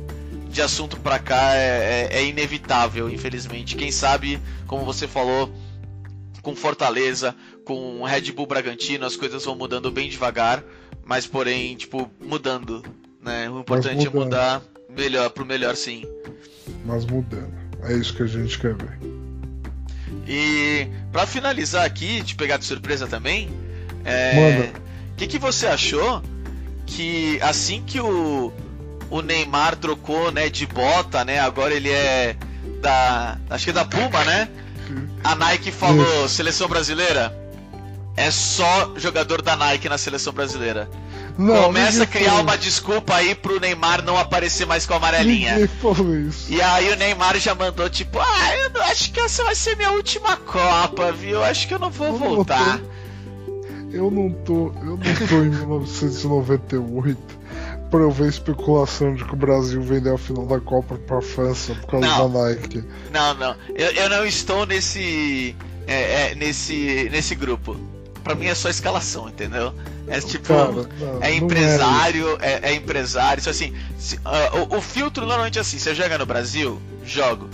[0.57, 3.75] de assunto para cá é, é, é, inevitável, infelizmente.
[3.75, 5.53] Quem sabe, como você falou,
[6.41, 10.63] com Fortaleza, com Red Bull Bragantino, as coisas vão mudando bem devagar,
[11.05, 12.83] mas porém, tipo, mudando.
[13.21, 13.47] Né?
[13.51, 16.03] O importante é mudar melhor pro melhor sim.
[16.83, 17.53] Mas mudando.
[17.83, 18.97] É isso que a gente quer ver.
[20.27, 23.47] E para finalizar aqui, te pegar de surpresa também,
[24.03, 24.71] é,
[25.11, 26.23] o que, que você achou
[26.87, 28.51] que assim que o,
[29.09, 32.35] o Neymar trocou, né, de bota, né, agora ele é
[32.81, 34.47] da, acho que é da Puma, né?
[35.23, 37.35] A Nike falou, seleção brasileira,
[38.15, 40.89] é só jogador da Nike na seleção brasileira.
[41.37, 45.69] Não, Começa a criar uma desculpa aí pro Neymar não aparecer mais com a amarelinha.
[46.49, 49.91] E aí o Neymar já mandou tipo, ah, eu acho que essa vai ser minha
[49.91, 51.43] última Copa, viu?
[51.43, 52.79] Acho que eu não vou eu voltar.
[52.79, 52.97] Não
[53.91, 54.73] eu não tô.
[54.81, 57.36] Eu não tô em 1998
[57.89, 61.73] pra eu ver especulação de que o Brasil vendeu a final da Copa pra França
[61.75, 62.83] por causa não, da Nike.
[63.11, 63.55] Não, não.
[63.75, 65.55] Eu, eu não estou nesse.
[65.85, 67.77] É, é, nesse, nesse grupo.
[68.23, 69.73] Pra mim é só escalação, entendeu?
[70.07, 70.47] É tipo.
[70.47, 73.39] Cara, não, é empresário, é, é, empresário.
[73.39, 73.73] Isso assim.
[73.97, 76.81] Se, uh, o, o, filtro normalmente é assim: você joga no Brasil?
[77.05, 77.49] Jogo.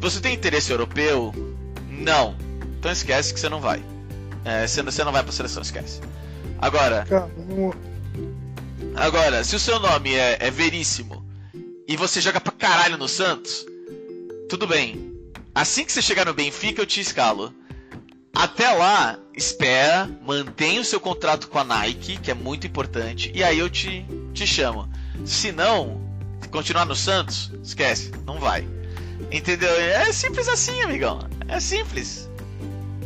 [0.00, 1.34] Você tem interesse europeu?
[1.88, 2.36] Não.
[2.78, 3.82] Então esquece que você não vai.
[4.44, 6.00] É, você, você não vai pra seleção, esquece.
[6.58, 7.06] Agora.
[8.96, 11.22] Agora, se o seu nome é, é Veríssimo
[11.86, 13.66] e você joga pra caralho no Santos,
[14.48, 15.14] tudo bem.
[15.54, 17.52] Assim que você chegar no Benfica, eu te escalo.
[18.34, 23.44] Até lá, espera, mantém o seu contrato com a Nike, que é muito importante, e
[23.44, 24.88] aí eu te, te chamo.
[25.24, 26.00] Se não,
[26.50, 28.66] continuar no Santos, esquece, não vai.
[29.30, 29.70] Entendeu?
[29.70, 31.20] É simples assim, amigão.
[31.48, 32.28] É simples.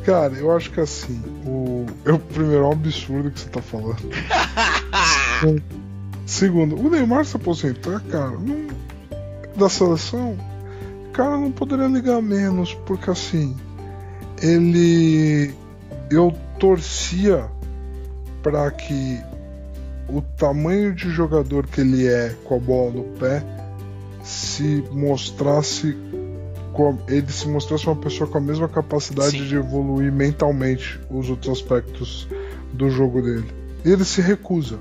[0.04, 1.86] Cara, eu acho que assim, o.
[2.04, 3.98] Eu, primeiro, é um absurdo que você tá falando.
[6.30, 8.68] Segundo, o Neymar se aposentar, cara, não...
[9.56, 10.36] da seleção,
[11.12, 13.56] cara, não poderia ligar menos, porque assim,
[14.40, 15.52] ele.
[16.08, 17.50] Eu torcia
[18.44, 19.20] para que
[20.08, 23.42] o tamanho de jogador que ele é com a bola no pé
[24.22, 25.96] se mostrasse
[27.08, 29.46] ele se mostrasse uma pessoa com a mesma capacidade Sim.
[29.46, 32.28] de evoluir mentalmente os outros aspectos
[32.72, 33.50] do jogo dele.
[33.84, 34.78] Ele se recusa.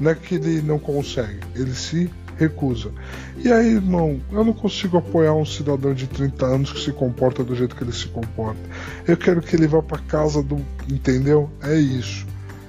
[0.00, 2.90] Não é que ele não consegue, ele se recusa.
[3.36, 7.42] E aí, irmão, eu não consigo apoiar um cidadão de 30 anos que se comporta
[7.42, 8.60] do jeito que ele se comporta.
[9.06, 10.60] Eu quero que ele vá para casa do.
[10.90, 11.50] Entendeu?
[11.62, 12.26] É isso.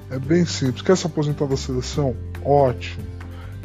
[0.10, 0.82] É bem simples.
[0.82, 2.16] Quer se aposentar da seleção?
[2.44, 3.18] Ótimo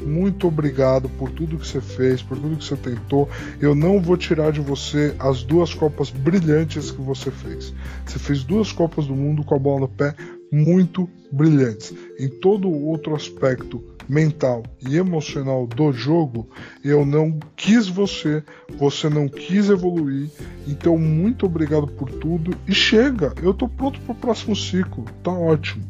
[0.05, 3.29] muito obrigado por tudo que você fez, por tudo que você tentou.
[3.61, 7.73] Eu não vou tirar de você as duas Copas brilhantes que você fez.
[8.05, 10.15] Você fez duas Copas do Mundo com a bola no pé
[10.53, 11.95] muito brilhantes.
[12.19, 16.49] Em todo outro aspecto mental e emocional do jogo,
[16.85, 18.45] eu não quis você,
[18.77, 20.29] você não quis evoluir.
[20.67, 23.33] Então, muito obrigado por tudo e chega.
[23.43, 25.05] Eu tô pronto pro próximo ciclo.
[25.23, 25.85] Tá ótimo.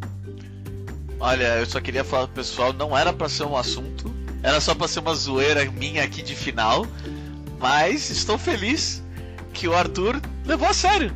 [1.18, 4.10] Olha, eu só queria falar pro pessoal, não era para ser um assunto,
[4.42, 6.86] Era só pra ser uma zoeira minha aqui de final.
[7.60, 9.02] Mas estou feliz
[9.52, 11.12] que o Arthur levou a sério.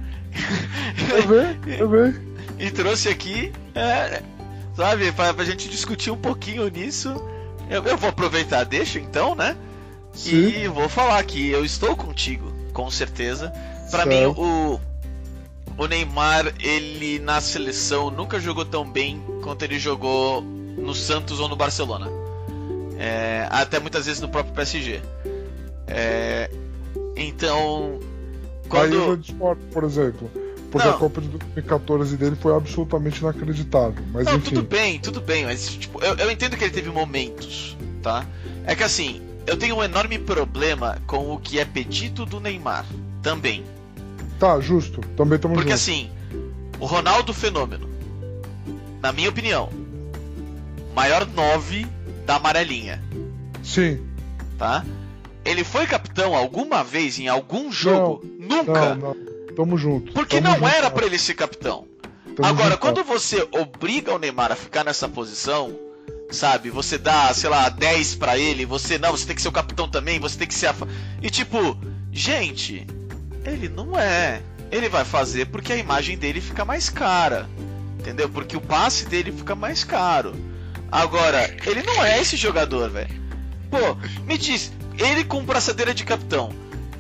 [1.11, 2.26] Eu ver, eu ver.
[2.59, 4.23] E trouxe aqui, é,
[4.75, 7.15] sabe, pra, pra gente discutir um pouquinho nisso.
[7.69, 9.57] Eu, eu vou aproveitar, deixa então, né?
[10.13, 10.49] Sim.
[10.49, 13.51] E vou falar que eu estou contigo, com certeza.
[13.91, 14.09] Pra Certo.
[14.09, 14.81] mim, o,
[15.77, 21.49] o Neymar, ele na seleção nunca jogou tão bem quanto ele jogou no Santos ou
[21.49, 22.09] no Barcelona.
[22.99, 25.03] É, até muitas vezes no próprio PSG.
[25.87, 26.51] É,
[27.17, 27.99] então,
[28.71, 29.17] Aí eu quando.
[29.19, 30.31] discordo, por exemplo.
[30.77, 30.97] Porque Não.
[30.97, 34.05] a Copa de 2014 dele foi absolutamente inacreditável.
[34.13, 34.51] Mas Não, enfim.
[34.51, 38.27] tudo bem, tudo bem, mas tipo, eu, eu entendo que ele teve momentos, tá?
[38.65, 42.85] É que assim, eu tenho um enorme problema com o que é pedido do Neymar
[43.23, 43.65] também.
[44.39, 45.01] Tá, justo.
[45.17, 45.83] Também estamos Porque juntos.
[45.83, 46.11] assim,
[46.79, 47.89] o Ronaldo Fenômeno,
[49.01, 49.71] na minha opinião,
[50.95, 51.87] maior 9
[52.27, 53.03] da amarelinha,
[53.63, 54.01] Sim.
[54.59, 54.85] tá?
[55.45, 58.23] Ele foi capitão alguma vez em algum jogo?
[58.39, 58.95] Nunca!
[58.95, 59.17] Não, não.
[59.57, 60.13] Tamo junto.
[60.13, 61.89] Porque Tamo não junto, era pra ele ser capitão.
[62.37, 65.75] Tamo Agora, junto, quando você obriga o Neymar a ficar nessa posição,
[66.31, 66.69] sabe?
[66.69, 69.89] Você dá, sei lá, 10 pra ele, você não, você tem que ser o capitão
[69.89, 70.75] também, você tem que ser a.
[71.23, 71.77] E tipo,
[72.13, 72.87] gente,
[73.45, 74.43] ele não é.
[74.71, 77.49] Ele vai fazer porque a imagem dele fica mais cara.
[77.99, 78.29] Entendeu?
[78.29, 80.35] Porque o passe dele fica mais caro.
[80.93, 83.15] Agora, ele não é esse jogador, velho.
[83.71, 86.53] Pô, me diz, ele com braçadeira de capitão.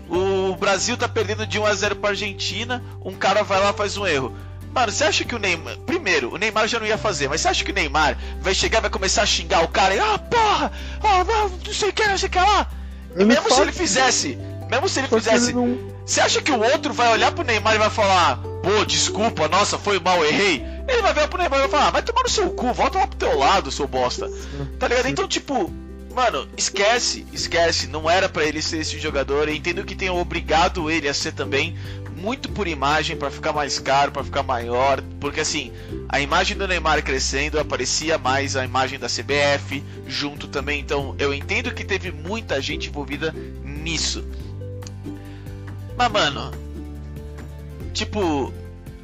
[0.09, 3.75] O Brasil tá perdendo de 1 a 0 pra Argentina, um cara vai lá e
[3.75, 4.37] faz um erro.
[4.73, 5.77] Mano, você acha que o Neymar.
[5.87, 8.79] Primeiro, o Neymar já não ia fazer, mas você acha que o Neymar vai chegar
[8.79, 9.99] e vai começar a xingar o cara e.
[9.99, 10.71] Ah, porra!
[11.03, 12.67] Ah, não, não sei o que, não sei o que lá!
[13.19, 14.39] E mesmo se ele fizesse,
[14.71, 17.43] mesmo se ele Só fizesse, ele não- você acha que o outro vai olhar pro
[17.43, 20.63] Neymar e vai falar, pô, desculpa, nossa, foi mal, errei?
[20.87, 22.99] Ele vai ver pro Neymar e vai falar, ah, vai tomar no seu cu, volta
[22.99, 24.31] lá pro teu lado, seu bosta.
[24.79, 25.09] Tá ligado?
[25.09, 25.73] Então, tipo,
[26.17, 29.49] mano, esquece, esquece, não era pra ele ser esse jogador.
[29.49, 31.77] Eu entendo que tenham obrigado ele a ser também,
[32.17, 35.03] muito por imagem, pra ficar mais caro, pra ficar maior.
[35.21, 35.71] Porque assim,
[36.09, 40.81] a imagem do Neymar crescendo aparecia mais a imagem da CBF junto também.
[40.81, 44.25] Então, eu entendo que teve muita gente envolvida nisso.
[45.99, 46.51] Mas, mano,
[47.93, 48.55] tipo,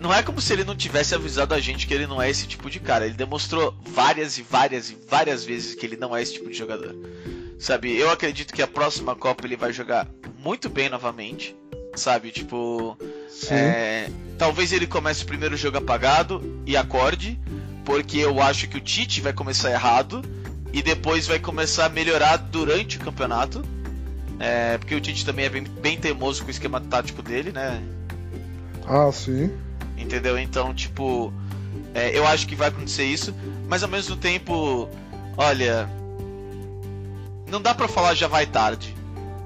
[0.03, 2.47] não é como se ele não tivesse avisado a gente que ele não é esse
[2.47, 3.07] tipo de cara.
[3.07, 6.59] Ele demonstrou várias e várias e várias vezes que ele não é esse tipo de
[6.59, 6.95] jogador.
[7.59, 11.57] Sabe, eu acredito que a próxima Copa ele vai jogar muito bem novamente.
[11.95, 12.99] Sabe, tipo.
[13.49, 17.39] É, talvez ele comece o primeiro jogo apagado e acorde.
[17.85, 20.23] Porque eu acho que o Tite vai começar errado.
[20.73, 23.63] E depois vai começar a melhorar durante o campeonato.
[24.41, 27.81] É, porque o Tite também é bem, bem teimoso com o esquema tático dele, né?
[28.87, 29.51] Ah, sim.
[29.97, 30.39] Entendeu?
[30.39, 31.33] Então, tipo,
[31.95, 33.35] é, eu acho que vai acontecer isso,
[33.69, 34.89] mas ao mesmo tempo,
[35.37, 35.89] olha,
[37.49, 38.95] não dá pra falar já vai tarde,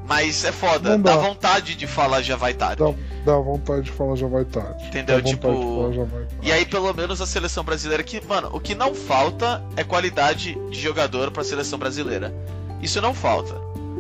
[0.09, 1.17] mas é foda, dá dá.
[1.17, 2.83] vontade de falar já vai tarde.
[2.83, 4.87] Dá, dá vontade de falar já vai tarde.
[4.87, 5.21] Entendeu?
[5.21, 6.29] Tipo, tarde.
[6.43, 10.57] E aí, pelo menos a seleção brasileira que, mano, o que não falta é qualidade
[10.71, 12.33] de jogador pra seleção brasileira.
[12.81, 13.55] Isso não falta.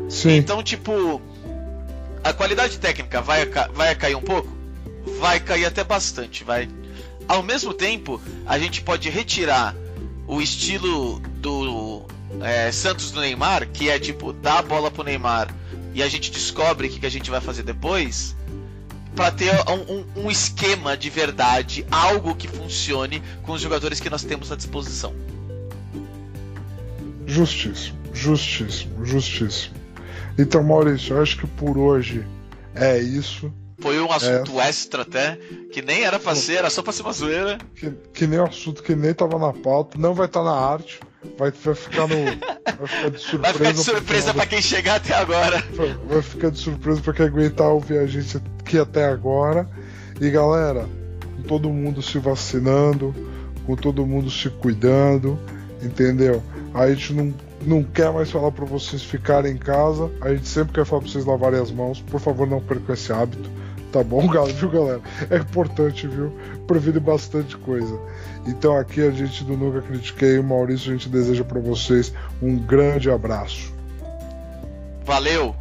[0.08, 0.36] Sim.
[0.36, 1.20] Então, tipo,
[2.22, 3.44] a qualidade técnica vai,
[3.74, 4.55] vai cair um pouco?
[5.18, 6.68] Vai cair até bastante, vai.
[7.28, 9.74] Ao mesmo tempo, a gente pode retirar
[10.26, 12.04] o estilo do
[12.40, 15.48] é, Santos do Neymar, que é tipo, dar a bola pro Neymar
[15.94, 18.36] e a gente descobre o que, que a gente vai fazer depois,
[19.14, 24.10] pra ter um, um- um esquema de verdade, algo que funcione com os jogadores que
[24.10, 25.14] nós temos à disposição.
[27.26, 29.74] Justíssimo, justíssimo, justíssimo.
[30.38, 32.24] Então, Maurício, eu acho que por hoje
[32.74, 33.52] é isso.
[33.86, 35.38] Foi um assunto extra até,
[35.70, 37.56] que nem era pra ser, era só pra ser uma zoeira.
[37.76, 40.98] Que, que nem o assunto que nem tava na pauta, não vai estar na arte,
[41.38, 42.16] vai, vai ficar no.
[42.16, 43.38] Vai ficar de surpresa.
[43.38, 45.62] Vai ficar de surpresa pra quem chegar até agora.
[45.76, 49.70] Vai vai ficar de surpresa pra quem aguentar ouvir a gente aqui até agora.
[50.20, 50.88] E galera,
[51.36, 53.14] com todo mundo se vacinando,
[53.66, 55.38] com todo mundo se cuidando,
[55.80, 56.42] entendeu?
[56.74, 57.32] A gente não,
[57.62, 61.10] não quer mais falar pra vocês ficarem em casa, a gente sempre quer falar pra
[61.12, 62.00] vocês lavarem as mãos.
[62.00, 63.48] Por favor, não percam esse hábito,
[63.92, 64.22] tá bom,
[64.52, 65.00] viu, galera?
[65.30, 66.32] É importante, viu?
[66.66, 67.98] Previne bastante coisa.
[68.46, 72.12] Então aqui a gente do Nunca Critiquei, o Maurício, a gente deseja pra vocês
[72.42, 73.74] um grande abraço.
[75.04, 75.54] Valeu!